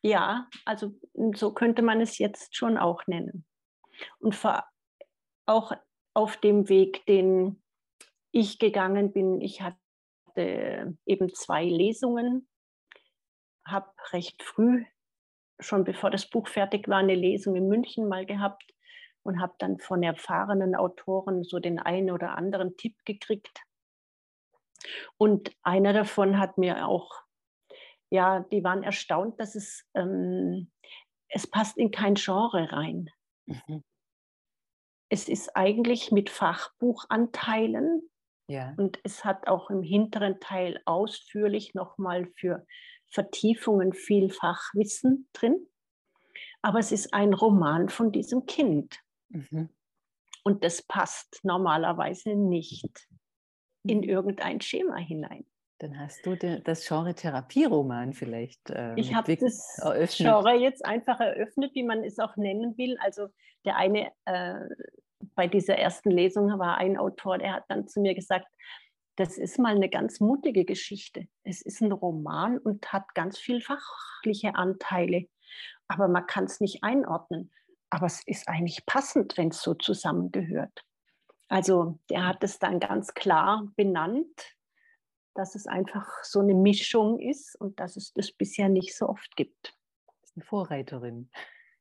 [0.03, 0.93] Ja, also
[1.35, 3.45] so könnte man es jetzt schon auch nennen.
[4.19, 4.37] Und
[5.47, 5.73] auch
[6.15, 7.63] auf dem Weg, den
[8.33, 12.49] ich gegangen bin, ich hatte eben zwei Lesungen,
[13.65, 14.85] habe recht früh,
[15.61, 18.75] schon bevor das Buch fertig war, eine Lesung in München mal gehabt
[19.23, 23.63] und habe dann von erfahrenen Autoren so den einen oder anderen Tipp gekriegt.
[25.17, 27.11] Und einer davon hat mir auch,
[28.11, 30.71] ja, die waren erstaunt, dass es, ähm,
[31.29, 33.09] es passt in kein Genre rein.
[33.47, 33.83] Mhm.
[35.09, 38.03] Es ist eigentlich mit Fachbuchanteilen
[38.49, 38.75] ja.
[38.77, 42.67] und es hat auch im hinteren Teil ausführlich nochmal für
[43.07, 45.69] Vertiefungen viel Fachwissen drin.
[46.63, 48.99] Aber es ist ein Roman von diesem Kind.
[49.29, 49.69] Mhm.
[50.43, 53.09] Und das passt normalerweise nicht
[53.85, 54.05] in mhm.
[54.05, 55.47] irgendein Schema hinein.
[55.85, 58.71] Dann hast du das Genre Therapieroman vielleicht.
[58.71, 60.17] Ähm, ich habe das eröffnet.
[60.17, 62.97] Genre jetzt einfach eröffnet, wie man es auch nennen will.
[63.03, 63.29] Also
[63.67, 64.61] der eine, äh,
[65.35, 68.47] bei dieser ersten Lesung war ein Autor, der hat dann zu mir gesagt,
[69.17, 71.29] das ist mal eine ganz mutige Geschichte.
[71.43, 75.27] Es ist ein Roman und hat ganz viel fachliche Anteile,
[75.87, 77.53] aber man kann es nicht einordnen.
[77.91, 80.83] Aber es ist eigentlich passend, wenn es so zusammengehört.
[81.49, 84.55] Also der hat es dann ganz klar benannt
[85.35, 89.37] dass es einfach so eine Mischung ist und dass es das bisher nicht so oft
[89.37, 89.77] gibt.
[90.07, 91.31] Das ist eine Vorreiterin.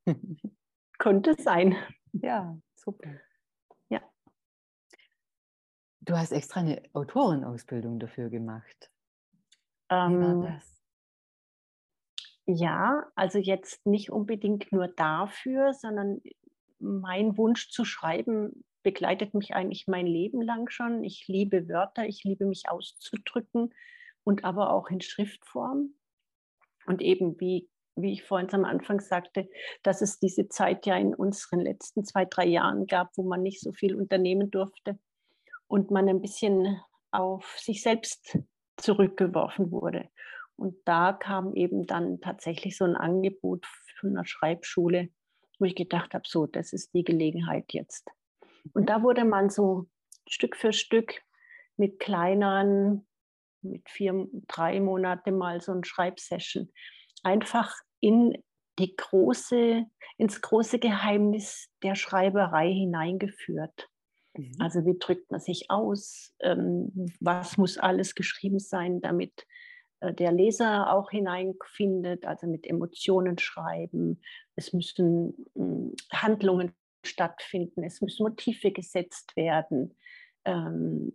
[0.98, 1.76] Könnte sein.
[2.14, 3.10] Ja, super.
[3.90, 4.02] Ja.
[6.02, 8.92] Du hast extra eine Autorenausbildung dafür gemacht.
[9.90, 10.82] Wie war ähm, das?
[12.46, 16.22] Ja, also jetzt nicht unbedingt nur dafür, sondern
[16.80, 21.04] mein Wunsch zu schreiben begleitet mich eigentlich mein Leben lang schon.
[21.04, 23.74] Ich liebe Wörter, ich liebe mich auszudrücken
[24.24, 25.96] und aber auch in Schriftform.
[26.86, 29.50] Und eben wie, wie ich vorhin am Anfang sagte,
[29.84, 33.62] dass es diese Zeit ja in unseren letzten zwei, drei Jahren gab, wo man nicht
[33.62, 35.00] so viel unternehmen durfte
[35.68, 36.80] und man ein bisschen
[37.12, 38.38] auf sich selbst
[38.78, 40.10] zurückgeworfen wurde.
[40.56, 43.66] Und da kam eben dann tatsächlich so ein Angebot
[44.00, 45.10] von einer Schreibschule,
[45.60, 48.10] wo ich gedacht habe, so, das ist die Gelegenheit jetzt.
[48.74, 49.88] Und da wurde man so
[50.28, 51.22] Stück für Stück
[51.78, 53.06] mit kleineren,
[53.62, 56.72] mit vier, drei Monate mal so ein Schreibsession,
[57.24, 58.44] einfach in
[58.80, 59.86] die große,
[60.18, 63.90] ins große Geheimnis der Schreiberei hineingeführt.
[64.36, 64.56] Mhm.
[64.60, 66.34] Also wie drückt man sich aus?
[66.40, 69.46] Ähm, was muss alles geschrieben sein, damit
[70.00, 72.26] äh, der Leser auch hineinfindet?
[72.26, 74.22] Also mit Emotionen schreiben.
[74.56, 79.96] Es müssen hm, Handlungen stattfinden, es müssen Motive gesetzt werden,
[80.46, 81.14] ähm,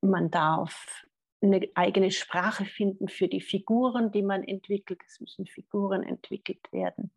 [0.00, 1.04] man darf
[1.40, 7.12] eine eigene Sprache finden für die Figuren, die man entwickelt, es müssen Figuren entwickelt werden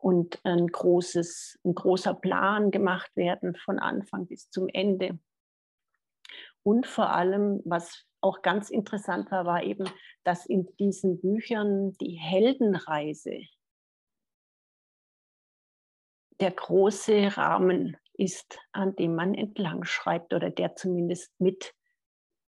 [0.00, 5.18] und ein, großes, ein großer Plan gemacht werden von Anfang bis zum Ende.
[6.62, 9.88] Und vor allem, was auch ganz interessant war, war eben,
[10.24, 13.40] dass in diesen Büchern die Heldenreise
[16.40, 21.74] der große Rahmen ist, an dem man entlang schreibt oder der zumindest mit,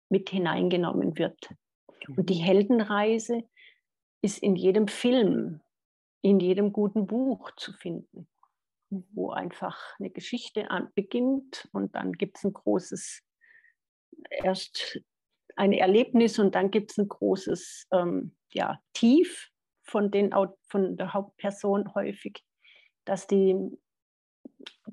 [0.09, 1.55] mit hineingenommen wird.
[2.09, 3.43] Und die Heldenreise
[4.23, 5.61] ist in jedem Film,
[6.23, 8.29] in jedem guten Buch zu finden,
[8.91, 13.23] wo einfach eine Geschichte beginnt und dann gibt es ein großes,
[14.31, 15.01] erst
[15.57, 19.51] ein Erlebnis und dann gibt es ein großes ähm, ja, Tief
[19.83, 20.33] von, den,
[20.69, 22.43] von der Hauptperson häufig
[23.09, 23.57] dass die,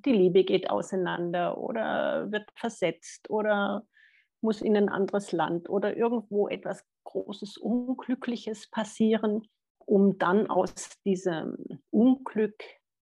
[0.06, 3.86] die Liebe geht auseinander oder wird versetzt oder
[4.42, 9.48] muss in ein anderes Land oder irgendwo etwas Großes, Unglückliches passieren,
[9.80, 10.74] um dann aus
[11.06, 11.58] diesem
[11.92, 12.62] Unglück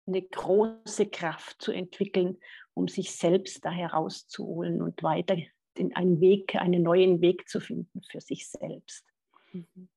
[0.08, 2.38] eine große Kraft zu entwickeln
[2.78, 5.36] um sich selbst da herauszuholen und weiter
[5.74, 9.04] in einen Weg, einen neuen Weg zu finden für sich selbst.
[9.52, 9.90] Mhm.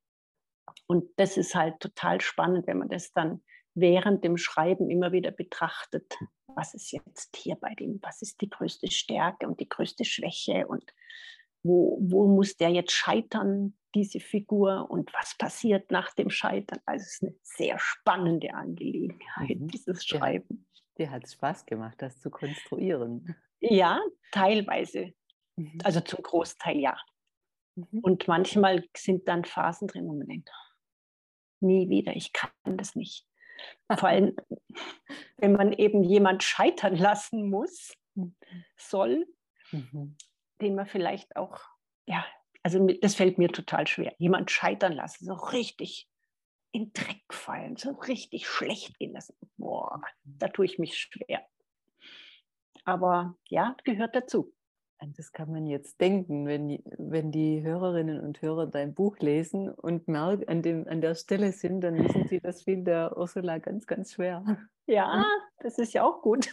[0.86, 3.42] Und das ist halt total spannend, wenn man das dann
[3.74, 8.50] während dem Schreiben immer wieder betrachtet, was ist jetzt hier bei dem, was ist die
[8.50, 10.84] größte Stärke und die größte Schwäche und
[11.62, 16.80] wo, wo muss der jetzt scheitern, diese Figur und was passiert nach dem Scheitern.
[16.86, 19.68] Also es ist eine sehr spannende Angelegenheit, mhm.
[19.68, 20.66] dieses Schreiben.
[20.96, 23.36] Dir, dir hat es Spaß gemacht, das zu konstruieren.
[23.60, 24.00] Ja,
[24.32, 25.12] teilweise.
[25.56, 25.78] Mhm.
[25.84, 26.96] Also zum Großteil ja.
[27.74, 28.00] Mhm.
[28.00, 30.50] Und manchmal sind dann Phasen drin, wo man denkt,
[31.60, 33.26] nie wieder, ich kann das nicht.
[33.92, 34.36] Vor allem,
[35.38, 38.34] wenn man eben jemand scheitern lassen muss, mhm.
[38.76, 39.26] soll,
[39.72, 40.16] mhm.
[40.60, 41.60] den man vielleicht auch,
[42.06, 42.24] ja,
[42.62, 44.14] also das fällt mir total schwer.
[44.18, 46.08] Jemand scheitern lassen, so richtig
[46.72, 49.34] in Dreck fallen, so richtig schlecht gehen lassen.
[49.56, 51.44] Boah, da tue ich mich schwer.
[52.84, 54.54] Aber ja, gehört dazu.
[55.02, 59.70] An das kann man jetzt denken, wenn, wenn die Hörerinnen und Hörer dein Buch lesen
[59.70, 63.56] und merken, an, dem, an der Stelle sind, dann wissen sie, das fiel der Ursula
[63.58, 64.44] ganz, ganz schwer.
[64.86, 65.24] Ja,
[65.60, 66.52] das ist ja auch gut.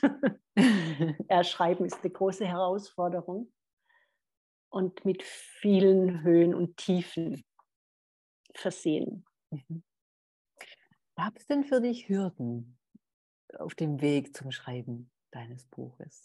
[1.30, 3.52] ja, Schreiben ist eine große Herausforderung
[4.70, 7.44] und mit vielen Höhen und Tiefen
[8.54, 9.26] versehen.
[9.52, 9.84] Mhm.
[11.18, 12.78] Gab es denn für dich Hürden
[13.58, 16.24] auf dem Weg zum Schreiben deines Buches?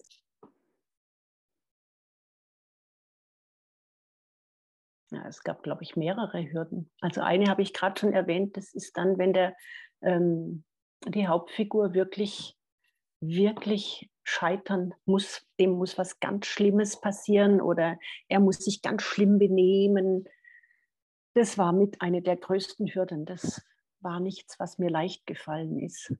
[5.13, 6.91] Ja, es gab, glaube ich, mehrere Hürden.
[7.03, 9.55] Also eine habe ich gerade schon erwähnt, das ist dann, wenn der,
[10.01, 10.65] ähm,
[11.07, 12.57] die Hauptfigur wirklich,
[13.21, 17.99] wirklich scheitern muss, dem muss was ganz Schlimmes passieren oder
[18.29, 20.27] er muss sich ganz schlimm benehmen.
[21.35, 23.27] Das war mit einer der größten Hürden.
[23.27, 23.63] Das
[24.01, 26.15] war nichts, was mir leicht gefallen ist.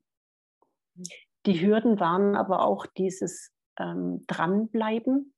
[1.47, 5.35] Die Hürden waren aber auch dieses ähm, Dranbleiben.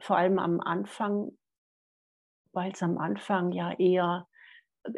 [0.00, 1.36] Vor allem am Anfang
[2.56, 4.26] weil es am Anfang ja eher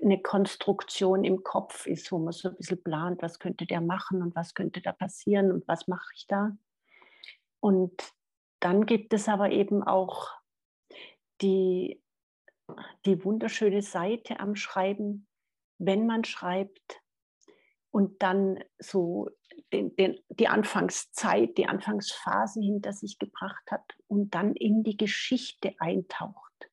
[0.02, 4.22] eine Konstruktion im Kopf ist, wo man so ein bisschen plant, was könnte der machen
[4.22, 6.56] und was könnte da passieren und was mache ich da.
[7.60, 8.14] Und
[8.60, 10.30] dann gibt es aber eben auch
[11.40, 12.02] die,
[13.06, 15.26] die wunderschöne Seite am Schreiben,
[15.78, 17.00] wenn man schreibt
[17.90, 19.30] und dann so
[19.72, 25.74] den, den, die Anfangszeit, die Anfangsphase hinter sich gebracht hat und dann in die Geschichte
[25.78, 26.70] eintaucht.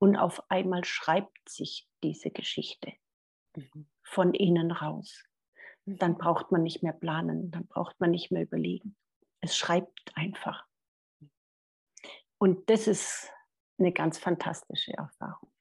[0.00, 2.92] Und auf einmal schreibt sich diese Geschichte
[3.54, 3.86] mhm.
[4.02, 5.22] von innen raus.
[5.84, 6.18] Dann mhm.
[6.18, 8.96] braucht man nicht mehr planen, dann braucht man nicht mehr überlegen.
[9.40, 10.66] Es schreibt einfach.
[12.38, 13.30] Und das ist
[13.78, 15.52] eine ganz fantastische Erfahrung.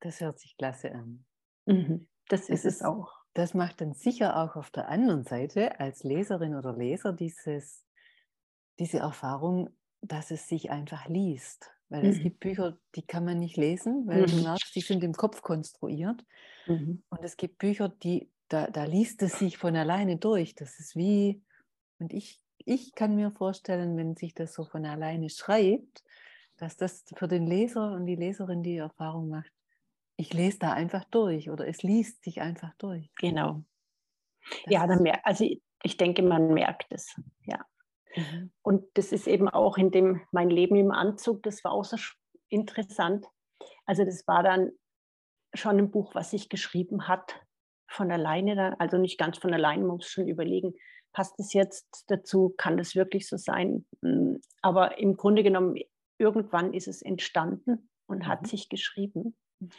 [0.00, 1.24] Das hört sich klasse an.
[1.64, 3.12] Mhm, das ist es, auch.
[3.32, 7.86] Das macht dann sicher auch auf der anderen Seite als Leserin oder Leser dieses,
[8.78, 9.70] diese Erfahrung,
[10.02, 11.75] dass es sich einfach liest.
[11.88, 12.10] Weil mhm.
[12.10, 14.26] es gibt Bücher, die kann man nicht lesen, weil mhm.
[14.26, 16.24] du merkst, die sind im Kopf konstruiert.
[16.66, 17.02] Mhm.
[17.08, 20.54] Und es gibt Bücher, die, da, da liest es sich von alleine durch.
[20.54, 21.42] Das ist wie,
[21.98, 26.02] und ich, ich kann mir vorstellen, wenn sich das so von alleine schreibt,
[26.56, 29.52] dass das für den Leser und die Leserin die Erfahrung macht,
[30.16, 33.10] ich lese da einfach durch oder es liest sich einfach durch.
[33.16, 33.62] Genau.
[34.64, 37.64] Das ja, dann mehr, also ich, ich denke, man merkt es, ja.
[38.16, 38.50] Mhm.
[38.62, 41.96] Und das ist eben auch in dem mein Leben im Anzug, das war auch so
[42.48, 43.26] interessant.
[43.84, 44.72] Also das war dann
[45.54, 47.40] schon ein Buch, was sich geschrieben hat
[47.88, 50.74] von alleine, dann, also nicht ganz von alleine, man muss schon überlegen,
[51.12, 53.86] passt es jetzt dazu, kann das wirklich so sein?
[54.02, 55.76] Hm, aber im Grunde genommen,
[56.18, 58.26] irgendwann ist es entstanden und mhm.
[58.26, 59.36] hat sich geschrieben.
[59.60, 59.70] Mhm.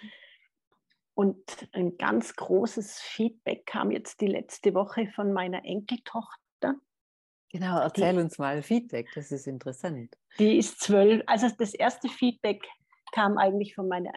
[1.14, 6.47] Und ein ganz großes Feedback kam jetzt die letzte Woche von meiner Enkeltochter.
[7.50, 10.18] Genau, erzähl die, uns mal Feedback, das ist interessant.
[10.38, 12.68] Die ist zwölf, also das erste Feedback
[13.14, 14.12] kam eigentlich von meiner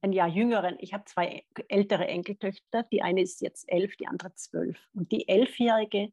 [0.00, 0.76] ein Jahr jüngeren.
[0.78, 4.78] Ich habe zwei ältere Enkeltöchter, die eine ist jetzt elf, die andere zwölf.
[4.94, 6.12] Und die elfjährige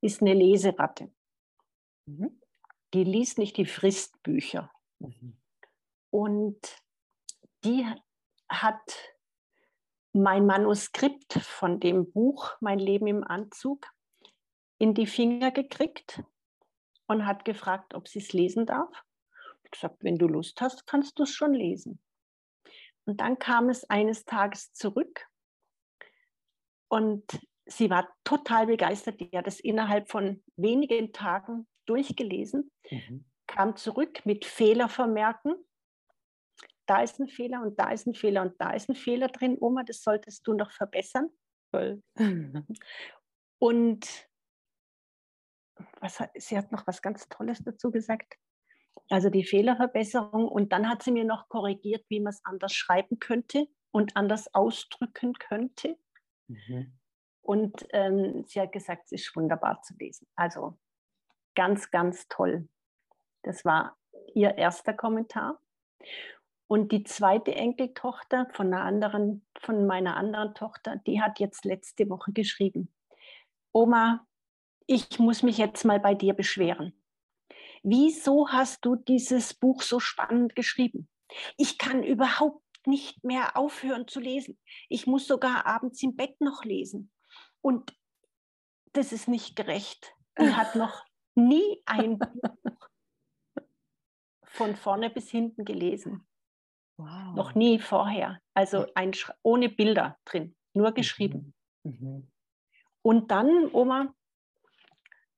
[0.00, 1.10] ist eine Leseratte.
[2.06, 2.40] Mhm.
[2.94, 4.70] Die liest nicht, die frisst Bücher.
[5.00, 5.36] Mhm.
[6.10, 6.82] Und
[7.64, 7.84] die
[8.48, 9.14] hat
[10.12, 13.86] mein Manuskript von dem Buch Mein Leben im Anzug
[14.78, 16.22] in die Finger gekriegt
[17.06, 18.90] und hat gefragt, ob sie es lesen darf.
[19.64, 22.00] Ich gesagt, wenn du Lust hast, kannst du es schon lesen.
[23.04, 25.26] Und dann kam es eines Tages zurück
[26.88, 27.24] und
[27.66, 29.20] sie war total begeistert.
[29.20, 33.24] Die hat es innerhalb von wenigen Tagen durchgelesen, mhm.
[33.46, 35.54] kam zurück mit Fehlervermerken.
[36.86, 39.56] Da ist ein Fehler und da ist ein Fehler und da ist ein Fehler drin.
[39.60, 41.30] Oma, das solltest du noch verbessern.
[43.58, 44.28] Und
[46.00, 48.36] was sie hat noch was ganz Tolles dazu gesagt.
[49.08, 50.48] Also die Fehlerverbesserung.
[50.48, 54.52] Und dann hat sie mir noch korrigiert, wie man es anders schreiben könnte und anders
[54.54, 55.96] ausdrücken könnte.
[56.48, 56.92] Mhm.
[57.42, 60.26] Und ähm, sie hat gesagt, es ist wunderbar zu lesen.
[60.34, 60.78] Also
[61.54, 62.68] ganz, ganz toll.
[63.42, 63.96] Das war
[64.34, 65.60] ihr erster Kommentar.
[66.68, 72.08] Und die zweite Enkeltochter von, einer anderen, von meiner anderen Tochter, die hat jetzt letzte
[72.10, 72.92] Woche geschrieben,
[73.72, 74.26] Oma,
[74.86, 76.92] ich muss mich jetzt mal bei dir beschweren.
[77.82, 81.08] Wieso hast du dieses Buch so spannend geschrieben?
[81.56, 84.58] Ich kann überhaupt nicht mehr aufhören zu lesen.
[84.88, 87.10] Ich muss sogar abends im Bett noch lesen.
[87.60, 87.96] Und
[88.92, 90.14] das ist nicht gerecht.
[90.38, 92.88] Die hat noch nie ein Buch
[94.44, 96.26] von vorne bis hinten gelesen.
[96.96, 97.34] Wow.
[97.34, 98.40] Noch nie vorher.
[98.54, 99.12] Also ein,
[99.42, 101.54] ohne Bilder drin, nur geschrieben.
[101.82, 101.92] Mhm.
[101.92, 102.30] Mhm.
[103.02, 104.15] Und dann, Oma,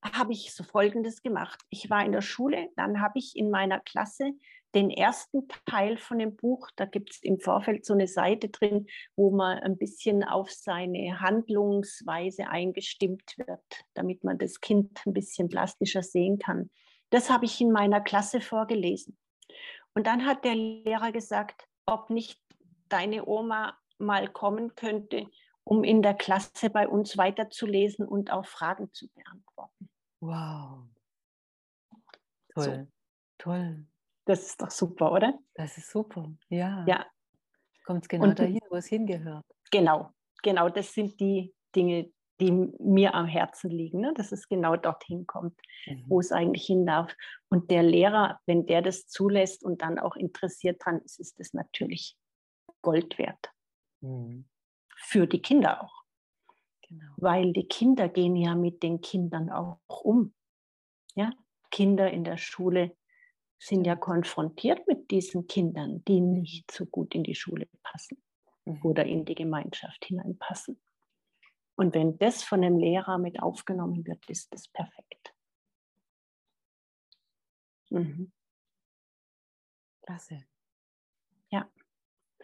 [0.02, 1.60] habe ich so Folgendes gemacht.
[1.70, 4.32] Ich war in der Schule, dann habe ich in meiner Klasse
[4.74, 8.86] den ersten Teil von dem Buch, da gibt es im Vorfeld so eine Seite drin,
[9.16, 15.48] wo man ein bisschen auf seine Handlungsweise eingestimmt wird, damit man das Kind ein bisschen
[15.48, 16.70] plastischer sehen kann.
[17.10, 19.16] Das habe ich in meiner Klasse vorgelesen.
[19.94, 22.38] Und dann hat der Lehrer gesagt, ob nicht
[22.88, 25.26] deine Oma mal kommen könnte,
[25.64, 29.87] um in der Klasse bei uns weiterzulesen und auch Fragen zu beantworten.
[30.20, 30.84] Wow.
[32.54, 32.64] Toll.
[32.64, 32.86] So.
[33.38, 33.86] Toll.
[34.24, 35.38] Das ist doch super, oder?
[35.54, 36.84] Das ist super, ja.
[36.86, 37.06] Ja.
[37.84, 39.46] Kommt es genau und, dahin, wo es hingehört.
[39.70, 40.12] Genau,
[40.42, 40.68] genau.
[40.68, 44.12] Das sind die Dinge, die mir am Herzen liegen, ne?
[44.14, 46.04] dass es genau dorthin kommt, mhm.
[46.06, 47.14] wo es eigentlich hin darf.
[47.48, 51.54] Und der Lehrer, wenn der das zulässt und dann auch interessiert dran ist, ist das
[51.54, 52.16] natürlich
[52.82, 53.50] Gold wert.
[54.00, 54.46] Mhm.
[54.94, 55.97] Für die Kinder auch.
[56.88, 57.12] Genau.
[57.16, 60.34] Weil die Kinder gehen ja mit den Kindern auch um.
[61.14, 61.32] Ja?
[61.70, 62.96] Kinder in der Schule
[63.58, 66.40] sind ja konfrontiert mit diesen Kindern, die mhm.
[66.40, 68.22] nicht so gut in die Schule passen
[68.64, 68.80] mhm.
[68.82, 70.80] oder in die Gemeinschaft hineinpassen.
[71.76, 75.34] Und wenn das von einem Lehrer mit aufgenommen wird, ist das perfekt.
[77.90, 78.32] Mhm.
[80.02, 80.44] Klasse.
[81.50, 81.70] Ja,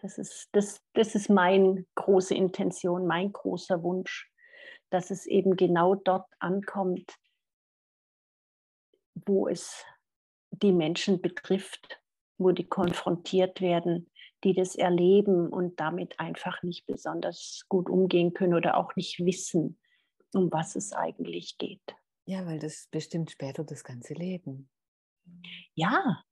[0.01, 4.31] das ist, das, das ist meine große Intention, mein großer Wunsch,
[4.95, 7.19] dass es eben genau dort ankommt,
[9.25, 9.83] wo es
[10.51, 12.01] die Menschen betrifft,
[12.37, 14.09] wo die konfrontiert werden,
[14.45, 19.77] die das erleben und damit einfach nicht besonders gut umgehen können oder auch nicht wissen,
[20.33, 21.83] um was es eigentlich geht.
[22.25, 24.69] Ja, weil das bestimmt später das ganze Leben.
[25.73, 26.23] Ja,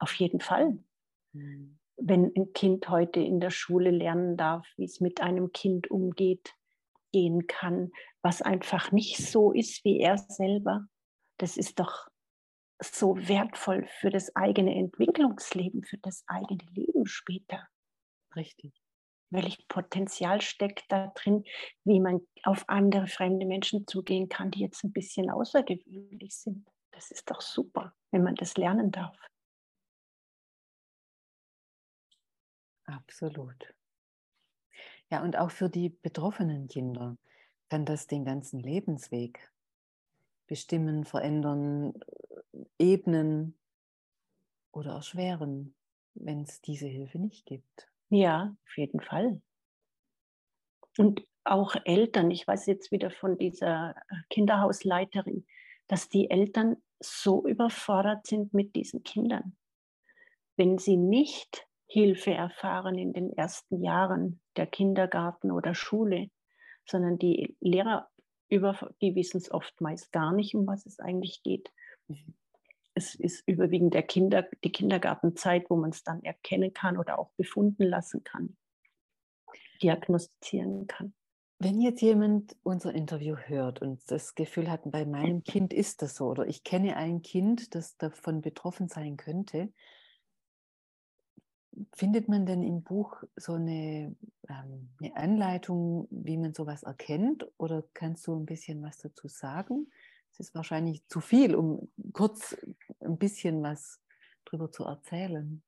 [0.00, 0.76] auf jeden Fall.
[1.32, 1.78] Mhm.
[1.98, 6.52] Wenn ein Kind heute in der Schule lernen darf, wie es mit einem Kind umgeht,
[7.16, 7.90] gehen kann,
[8.20, 10.86] was einfach nicht so ist wie er selber,
[11.38, 12.08] das ist doch
[12.78, 17.66] so wertvoll für das eigene Entwicklungsleben, für das eigene Leben später.
[18.34, 18.74] Richtig.
[19.30, 21.44] Welch Potenzial steckt da drin,
[21.84, 26.68] wie man auf andere fremde Menschen zugehen kann, die jetzt ein bisschen außergewöhnlich sind.
[26.92, 29.16] Das ist doch super, wenn man das lernen darf.
[32.84, 33.74] Absolut.
[35.10, 37.16] Ja, und auch für die betroffenen Kinder
[37.68, 39.52] kann das den ganzen Lebensweg
[40.46, 41.94] bestimmen, verändern,
[42.78, 43.58] ebnen
[44.72, 45.74] oder erschweren,
[46.14, 47.88] wenn es diese Hilfe nicht gibt.
[48.08, 49.40] Ja, auf jeden Fall.
[50.98, 53.94] Und auch Eltern, ich weiß jetzt wieder von dieser
[54.30, 55.46] Kinderhausleiterin,
[55.86, 59.56] dass die Eltern so überfordert sind mit diesen Kindern.
[60.56, 66.30] Wenn sie nicht Hilfe erfahren in den ersten Jahren der Kindergarten oder Schule,
[66.84, 68.08] sondern die Lehrer
[68.48, 71.72] über, die wissen es oftmals gar nicht, um was es eigentlich geht.
[72.08, 72.34] Mhm.
[72.94, 77.30] Es ist überwiegend der Kinder, die Kindergartenzeit, wo man es dann erkennen kann oder auch
[77.36, 78.56] befunden lassen kann,
[79.82, 81.12] diagnostizieren kann.
[81.58, 86.14] Wenn jetzt jemand unser Interview hört und das Gefühl hat, bei meinem Kind ist das
[86.14, 89.72] so oder ich kenne ein Kind, das davon betroffen sein könnte,
[91.94, 94.14] findet man denn im Buch so eine,
[94.48, 97.46] ähm, eine, Anleitung, wie man sowas erkennt?
[97.58, 99.90] Oder kannst du ein bisschen was dazu sagen?
[100.32, 102.56] Es ist wahrscheinlich zu viel, um kurz
[103.00, 104.00] ein bisschen was
[104.44, 105.62] darüber zu erzählen.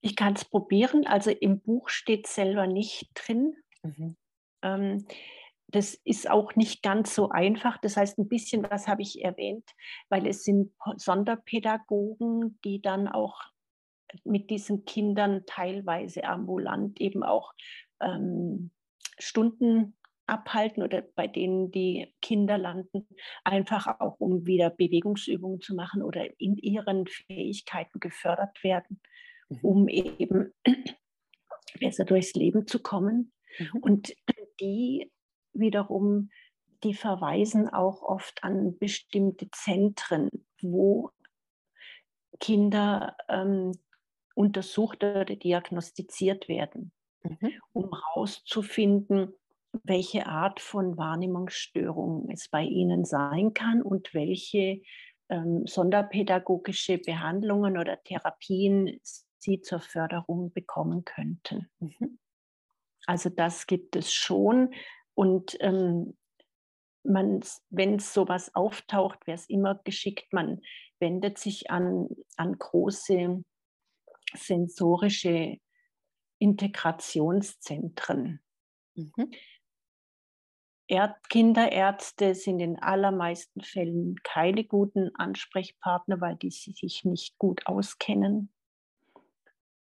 [0.00, 1.06] Ich kann es probieren.
[1.06, 3.54] Also im Buch steht selber nicht drin.
[3.82, 4.16] Mhm.
[4.62, 5.06] Ähm,
[5.68, 7.78] das ist auch nicht ganz so einfach.
[7.78, 9.68] Das heißt, ein bisschen was habe ich erwähnt,
[10.08, 13.40] weil es sind Sonderpädagogen, die dann auch
[14.24, 17.52] mit diesen Kindern teilweise ambulant eben auch
[18.00, 18.70] ähm,
[19.18, 19.96] Stunden
[20.26, 23.06] abhalten oder bei denen die Kinder landen,
[23.44, 29.00] einfach auch um wieder Bewegungsübungen zu machen oder in ihren Fähigkeiten gefördert werden,
[29.48, 29.58] mhm.
[29.62, 30.54] um eben
[31.80, 33.32] besser durchs Leben zu kommen.
[33.58, 33.80] Mhm.
[33.80, 34.14] Und
[34.60, 35.10] die
[35.52, 36.30] wiederum,
[36.82, 41.10] die verweisen auch oft an bestimmte Zentren, wo
[42.40, 43.72] Kinder ähm,
[44.34, 47.52] untersucht oder diagnostiziert werden, mhm.
[47.72, 49.32] um herauszufinden,
[49.82, 54.82] welche Art von Wahrnehmungsstörung es bei ihnen sein kann und welche
[55.28, 59.00] ähm, sonderpädagogische Behandlungen oder Therapien
[59.38, 61.68] sie zur Förderung bekommen könnten.
[61.80, 62.18] Mhm.
[63.06, 64.74] Also das gibt es schon.
[65.14, 66.16] Und ähm,
[67.02, 70.60] wenn es sowas auftaucht, wäre es immer geschickt, man
[71.00, 73.44] wendet sich an, an große
[74.34, 75.58] sensorische
[76.38, 78.40] Integrationszentren.
[78.94, 79.32] Mhm.
[81.34, 88.50] Kinderärzte sind in allermeisten Fällen keine guten Ansprechpartner, weil die sich nicht gut auskennen.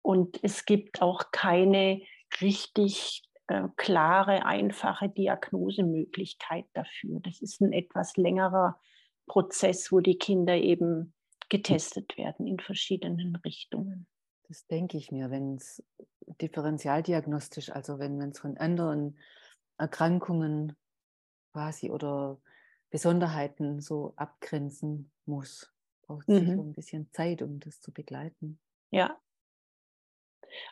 [0.04, 2.02] Und es gibt auch keine
[2.42, 7.20] richtig äh, klare, einfache Diagnosemöglichkeit dafür.
[7.22, 8.80] Das ist ein etwas längerer
[9.26, 11.14] Prozess, wo die Kinder eben
[11.50, 14.08] getestet werden in verschiedenen Richtungen.
[14.50, 15.84] Das denke ich mir, wenn es
[16.42, 19.18] differentialdiagnostisch, also wenn man es von anderen
[19.78, 20.76] Erkrankungen
[21.54, 22.42] quasi oder
[22.90, 25.72] Besonderheiten so abgrenzen muss,
[26.02, 26.60] braucht es mhm.
[26.60, 28.60] ein bisschen Zeit, um das zu begleiten.
[28.92, 29.20] Ja,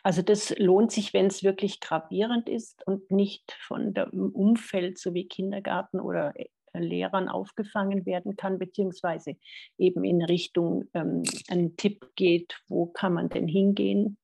[0.02, 5.14] also das lohnt sich, wenn es wirklich gravierend ist und nicht von dem Umfeld so
[5.14, 6.34] wie Kindergarten oder
[6.72, 9.36] Lehrern aufgefangen werden kann, beziehungsweise
[9.76, 14.18] eben in Richtung ähm, einen Tipp geht, wo kann man denn hingehen.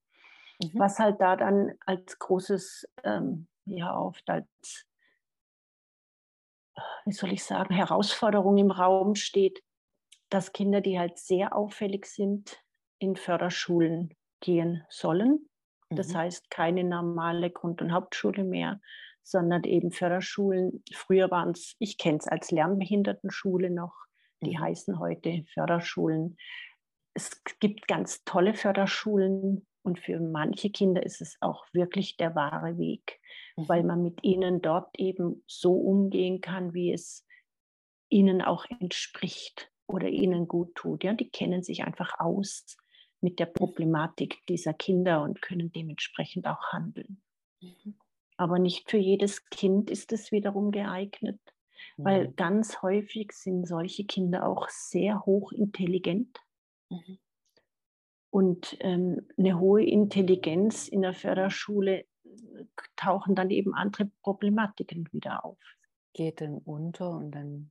[0.62, 0.78] Mhm.
[0.78, 4.86] Was halt da dann als großes, ähm, ja, oft als,
[7.05, 9.62] wie soll ich sagen, Herausforderung im Raum steht,
[10.30, 12.61] dass Kinder, die halt sehr auffällig sind,
[12.99, 15.49] in Förderschulen gehen sollen.
[15.90, 16.18] Das mhm.
[16.18, 18.80] heißt, keine normale Grund- und Hauptschule mehr,
[19.25, 20.85] sondern eben Förderschulen.
[20.93, 23.95] Früher waren es, ich kenne es als Lernbehindertenschule noch,
[24.43, 24.61] die mhm.
[24.61, 26.37] heißen heute Förderschulen.
[27.14, 32.79] Es gibt ganz tolle Förderschulen und für manche Kinder ist es auch wirklich der wahre
[32.79, 33.20] Weg,
[33.57, 33.68] mhm.
[33.68, 37.27] weil man mit ihnen dort eben so umgehen kann, wie es
[38.11, 41.03] ihnen auch entspricht oder ihnen gut tut.
[41.03, 42.77] Ja, die kennen sich einfach aus
[43.20, 47.22] mit der Problematik dieser Kinder und können dementsprechend auch handeln.
[47.62, 47.97] Mhm.
[48.37, 51.41] Aber nicht für jedes Kind ist es wiederum geeignet,
[51.97, 52.05] mhm.
[52.05, 56.41] weil ganz häufig sind solche Kinder auch sehr hochintelligent.
[56.91, 57.18] Mhm.
[58.30, 62.07] Und ähm, eine hohe Intelligenz in der Förderschule äh,
[62.97, 65.59] tauchen dann eben andere Problematiken wieder auf.
[66.12, 67.70] Geht dann unter und dann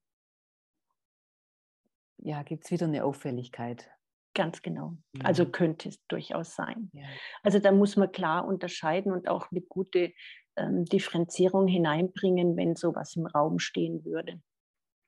[2.18, 3.90] ja, gibt es wieder eine Auffälligkeit.
[4.34, 4.98] Ganz genau.
[5.14, 5.22] Mhm.
[5.24, 6.90] Also könnte es durchaus sein.
[6.94, 7.06] Ja.
[7.44, 10.14] Also da muss man klar unterscheiden und auch eine gute
[10.56, 14.42] ähm, Differenzierung hineinbringen, wenn sowas im Raum stehen würde.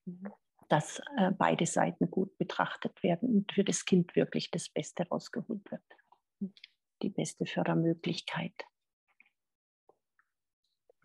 [0.05, 0.31] Mhm.
[0.69, 5.69] Dass äh, beide Seiten gut betrachtet werden und für das Kind wirklich das Beste rausgeholt
[5.71, 5.83] wird.
[7.01, 8.53] Die beste Fördermöglichkeit.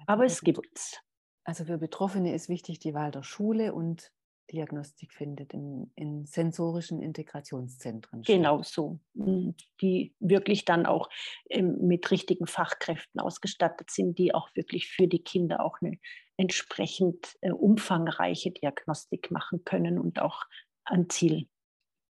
[0.06, 0.98] Aber es gibt es.
[1.44, 4.12] Also für Betroffene ist wichtig die Wahl der Schule und
[4.52, 8.36] Diagnostik findet in, in sensorischen Integrationszentren statt.
[8.36, 9.54] Genau so, mhm.
[9.80, 11.08] die wirklich dann auch
[11.48, 15.98] ähm, mit richtigen Fachkräften ausgestattet sind, die auch wirklich für die Kinder auch eine
[16.36, 20.44] entsprechend äh, umfangreiche Diagnostik machen können und auch
[20.84, 21.48] ein Ziel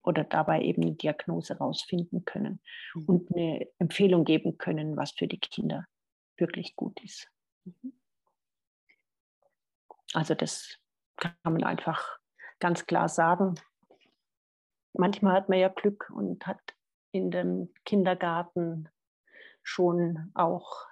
[0.03, 2.61] oder dabei eben eine Diagnose rausfinden können
[2.95, 3.05] mhm.
[3.05, 5.87] und eine Empfehlung geben können, was für die Kinder
[6.37, 7.29] wirklich gut ist.
[7.65, 7.93] Mhm.
[10.13, 10.79] Also das
[11.17, 12.20] kann man einfach
[12.61, 13.55] ganz klar sagen.
[14.93, 16.61] Manchmal hat man ja Glück und hat
[17.13, 18.89] in dem Kindergarten
[19.63, 20.87] schon auch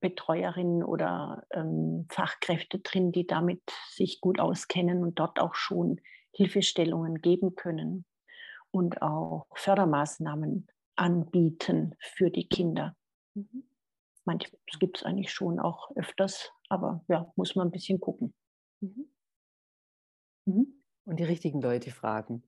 [0.00, 6.00] Betreuerinnen oder ähm, Fachkräfte drin, die damit sich gut auskennen und dort auch schon
[6.32, 8.06] Hilfestellungen geben können
[8.70, 12.96] und auch Fördermaßnahmen anbieten für die Kinder.
[13.34, 13.64] Mhm.
[14.24, 18.32] Manchmal gibt es eigentlich schon auch öfters, aber ja, muss man ein bisschen gucken.
[18.80, 19.09] Mhm.
[20.50, 20.66] Mhm.
[21.04, 22.42] Und die richtigen Leute fragen.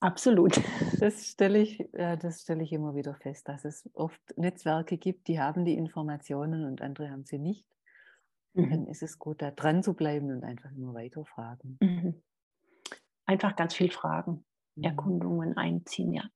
[0.00, 0.60] Absolut.
[1.00, 5.40] Das stelle ich, das stelle ich immer wieder fest, dass es oft Netzwerke gibt, die
[5.40, 7.66] haben die Informationen und andere haben sie nicht.
[8.52, 8.70] Mhm.
[8.70, 11.78] Dann ist es gut, da dran zu bleiben und einfach immer weiter fragen.
[11.80, 12.22] Mhm.
[13.24, 14.44] Einfach ganz viel fragen,
[14.74, 14.84] mhm.
[14.84, 16.28] Erkundungen einziehen, ja.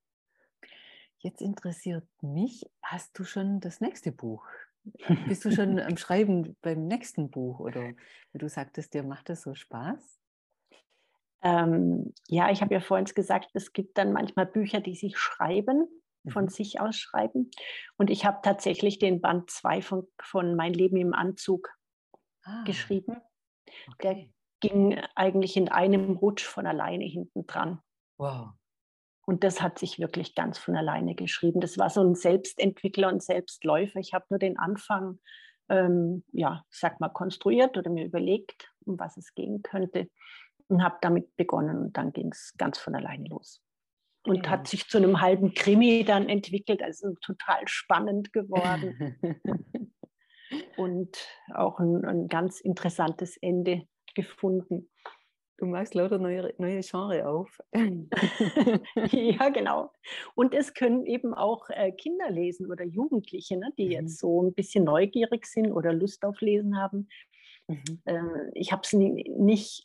[1.19, 4.47] Jetzt interessiert mich, hast du schon das nächste Buch
[5.27, 7.93] Bist du schon am Schreiben beim nächsten Buch oder
[8.33, 10.18] du sagtest, dir macht das so Spaß?
[11.41, 15.87] Ähm, ja, ich habe ja vorhin gesagt, es gibt dann manchmal Bücher, die sich schreiben,
[16.27, 16.49] von mhm.
[16.49, 17.49] sich aus schreiben.
[17.97, 21.69] Und ich habe tatsächlich den Band 2 von, von Mein Leben im Anzug
[22.43, 23.17] ah, geschrieben.
[23.93, 23.97] Okay.
[24.03, 27.79] Der ging eigentlich in einem Rutsch von alleine hinten dran.
[28.17, 28.49] Wow.
[29.25, 31.61] Und das hat sich wirklich ganz von alleine geschrieben.
[31.61, 33.99] Das war so ein Selbstentwickler und Selbstläufer.
[33.99, 35.19] Ich habe nur den Anfang,
[35.69, 40.09] ähm, ja, sag mal, konstruiert oder mir überlegt, um was es gehen könnte
[40.69, 41.77] und habe damit begonnen.
[41.77, 43.61] Und dann ging es ganz von alleine los.
[44.25, 44.51] Und ja.
[44.51, 49.17] hat sich zu einem halben Krimi dann entwickelt, also total spannend geworden.
[50.77, 51.17] und
[51.53, 53.83] auch ein, ein ganz interessantes Ende
[54.15, 54.89] gefunden.
[55.57, 57.59] Du machst lauter neue, neue Genre auf.
[57.73, 59.91] ja, genau.
[60.35, 63.91] Und es können eben auch äh, Kinder lesen oder Jugendliche, ne, die mhm.
[63.91, 67.09] jetzt so ein bisschen neugierig sind oder Lust auf Lesen haben.
[67.67, 68.01] Mhm.
[68.05, 68.21] Äh,
[68.53, 69.83] ich habe es nicht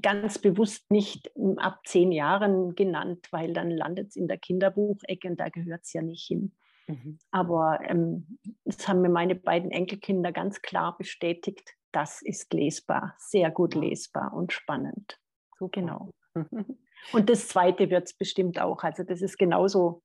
[0.00, 5.38] ganz bewusst nicht ab zehn Jahren genannt, weil dann landet es in der Kinderbuchecke und
[5.38, 6.52] da gehört es ja nicht hin.
[6.86, 7.18] Mhm.
[7.30, 13.50] Aber ähm, das haben mir meine beiden Enkelkinder ganz klar bestätigt das ist lesbar, sehr
[13.50, 15.20] gut lesbar und spannend.
[15.58, 16.12] So genau.
[17.12, 18.84] Und das zweite wird es bestimmt auch.
[18.84, 20.02] Also das ist genauso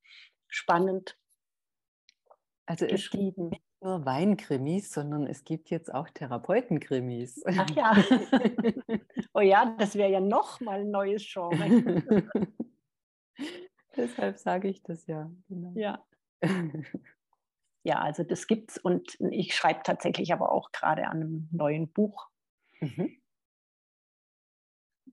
[0.48, 1.16] spannend.
[2.66, 3.38] Also es gibt
[3.82, 7.43] nur Weinkrimis, sondern es gibt jetzt auch Therapeutenkrimis.
[7.45, 7.95] Ach ja.
[9.34, 12.23] oh ja, das wäre ja noch mal ein neues Genre.
[13.95, 15.30] Deshalb sage ich das ja.
[15.47, 15.73] Genau.
[15.75, 16.03] Ja.
[17.84, 22.30] ja, also das gibt's und ich schreibe tatsächlich aber auch gerade an einem neuen Buch.
[22.80, 23.17] Mhm.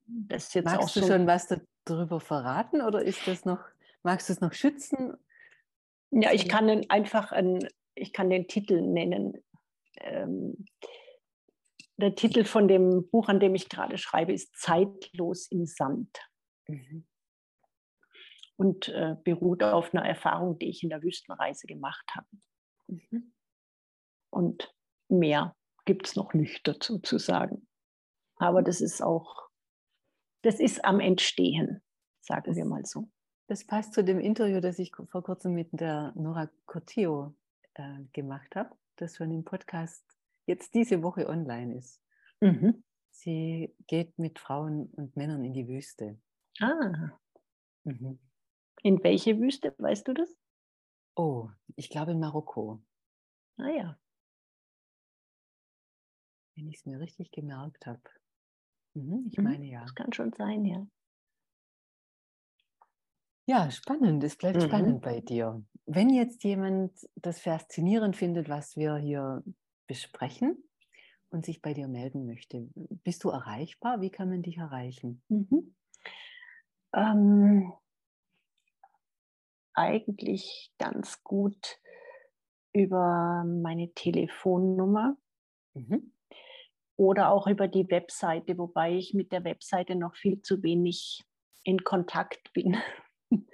[0.07, 1.55] Das jetzt Magst auch du so schon was
[1.85, 3.61] darüber verraten oder ist das noch,
[4.03, 5.17] magst du es noch schützen?
[6.11, 9.45] Ja, ich kann einfach einen, ich kann den Titel nennen.
[9.99, 10.67] Ähm,
[11.97, 16.19] der Titel von dem Buch, an dem ich gerade schreibe, ist Zeitlos im Sand.
[16.67, 17.07] Mhm.
[18.57, 22.29] Und äh, beruht auf einer Erfahrung, die ich in der Wüstenreise gemacht habe.
[22.89, 23.33] Mhm.
[24.31, 24.75] Und
[25.09, 27.69] mehr gibt es noch nicht dazu zu sagen.
[28.37, 29.49] Aber das ist auch,
[30.43, 31.83] das ist am Entstehen,
[32.21, 33.11] sagen das, wir mal so.
[33.49, 37.35] Das passt zu dem Interview, das ich vor kurzem mit der Nora Cotillo
[37.79, 40.05] äh, gemacht habe, das schon im Podcast
[40.47, 42.01] jetzt diese Woche online ist.
[42.41, 42.85] Mhm.
[43.11, 46.21] Sie geht mit Frauen und Männern in die Wüste.
[46.61, 47.11] Ah.
[47.85, 48.19] Mhm.
[48.83, 50.37] In welche Wüste, weißt du das?
[51.17, 52.83] Oh, ich glaube in Marokko.
[53.57, 53.99] Ah ja.
[56.57, 58.03] Wenn ich es mir richtig gemerkt habe.
[58.95, 59.83] Mhm, ich mhm, meine ja.
[59.83, 60.87] Das kann schon sein, ja.
[63.47, 64.25] Ja, spannend.
[64.25, 64.67] Es bleibt mhm.
[64.67, 65.63] spannend bei dir.
[65.87, 69.43] Wenn jetzt jemand das faszinierend findet, was wir hier
[69.87, 70.65] besprechen
[71.29, 74.01] und sich bei dir melden möchte, bist du erreichbar?
[74.01, 75.23] Wie kann man dich erreichen?
[75.29, 75.75] Mhm.
[76.95, 77.73] Ähm,
[79.75, 81.79] eigentlich ganz gut
[82.73, 85.17] über meine Telefonnummer
[85.75, 86.13] mhm.
[86.97, 91.25] oder auch über die Webseite, wobei ich mit der Webseite noch viel zu wenig
[91.63, 92.77] in Kontakt bin.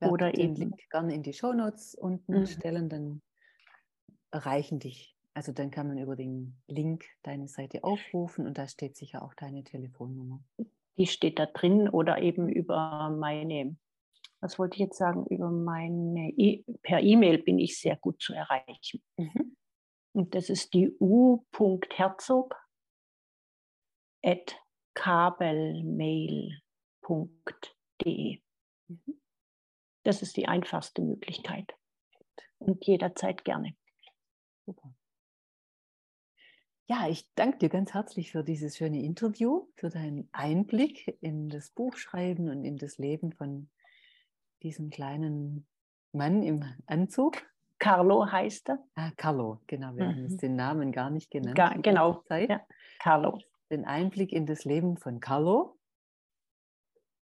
[0.01, 2.45] Oder den eben Link gerne in die Shownotes unten mhm.
[2.45, 3.21] stellen, dann
[4.31, 5.15] erreichen dich.
[5.33, 9.33] Also dann kann man über den Link deine Seite aufrufen und da steht sicher auch
[9.33, 10.43] deine Telefonnummer.
[10.97, 13.77] Die steht da drin oder eben über meine,
[14.39, 18.33] was wollte ich jetzt sagen, über meine, e per E-Mail bin ich sehr gut zu
[18.33, 19.03] erreichen.
[19.17, 19.57] Mhm.
[20.13, 22.55] Und das ist die u.herzog
[24.23, 24.55] at
[24.93, 26.61] kabelmail
[27.05, 28.41] www.ecom.de.
[28.87, 29.21] Mhm.
[30.03, 31.73] Das ist die einfachste Möglichkeit.
[32.57, 33.75] Und jederzeit gerne.
[34.65, 34.93] Super.
[36.87, 41.71] Ja, ich danke dir ganz herzlich für dieses schöne Interview, für deinen Einblick in das
[41.71, 43.69] Buchschreiben und in das Leben von
[44.61, 45.65] diesem kleinen
[46.11, 47.41] Mann im Anzug.
[47.79, 48.83] Carlo heißt er.
[48.93, 49.95] Ah, Carlo, genau.
[49.95, 50.09] Wir mhm.
[50.09, 51.55] haben den Namen gar nicht genannt.
[51.55, 52.23] Ga, genau.
[52.29, 52.61] Ja,
[52.99, 53.39] Carlo.
[53.71, 55.79] Den Einblick in das Leben von Carlo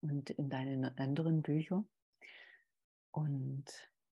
[0.00, 1.86] und in deinen anderen Büchern.
[3.10, 3.66] Und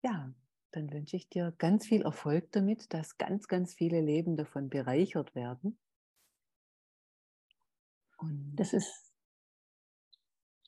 [0.03, 0.29] ja,
[0.71, 5.35] dann wünsche ich dir ganz viel Erfolg damit, dass ganz, ganz viele Leben davon bereichert
[5.35, 5.79] werden.
[8.17, 9.13] Und das ist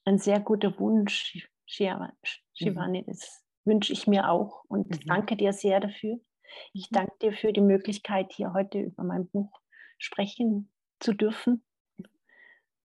[0.06, 2.14] ein sehr guter Wunsch, Shivani.
[2.60, 3.06] Mhm.
[3.06, 5.06] Das wünsche ich mir auch und mhm.
[5.06, 6.20] danke dir sehr dafür.
[6.74, 6.96] Ich mhm.
[6.96, 9.60] danke dir für die Möglichkeit, hier heute über mein Buch
[9.98, 11.64] sprechen zu dürfen.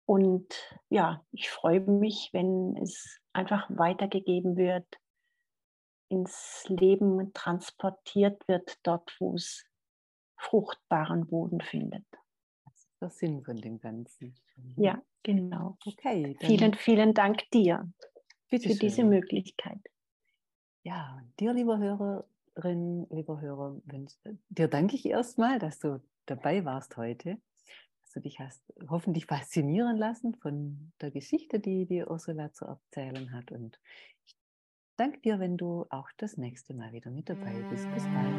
[0.07, 0.55] Und
[0.91, 4.87] ja, ich freue mich, wenn es einfach weitergegeben wird,
[6.15, 9.65] ins Leben transportiert wird, dort, wo es
[10.37, 12.05] fruchtbaren Boden findet.
[12.65, 14.35] Das ist der Sinn von dem Ganzen.
[14.77, 15.77] Ja, genau.
[15.85, 16.37] Okay.
[16.41, 17.91] Vielen, vielen Dank dir
[18.49, 18.79] für schön.
[18.79, 19.81] diese Möglichkeit.
[20.83, 23.81] Ja, dir, lieber Hörerin, lieber Hörer,
[24.51, 27.39] dir danke ich erstmal, dass du dabei warst heute,
[28.03, 33.33] dass du dich hast hoffentlich faszinieren lassen von der Geschichte, die die Ursula zu erzählen
[33.33, 33.51] hat.
[33.51, 33.81] Und
[34.27, 34.37] ich
[34.97, 37.91] danke dir, wenn du auch das nächste Mal wieder mit dabei bist.
[37.93, 38.35] Bis bald.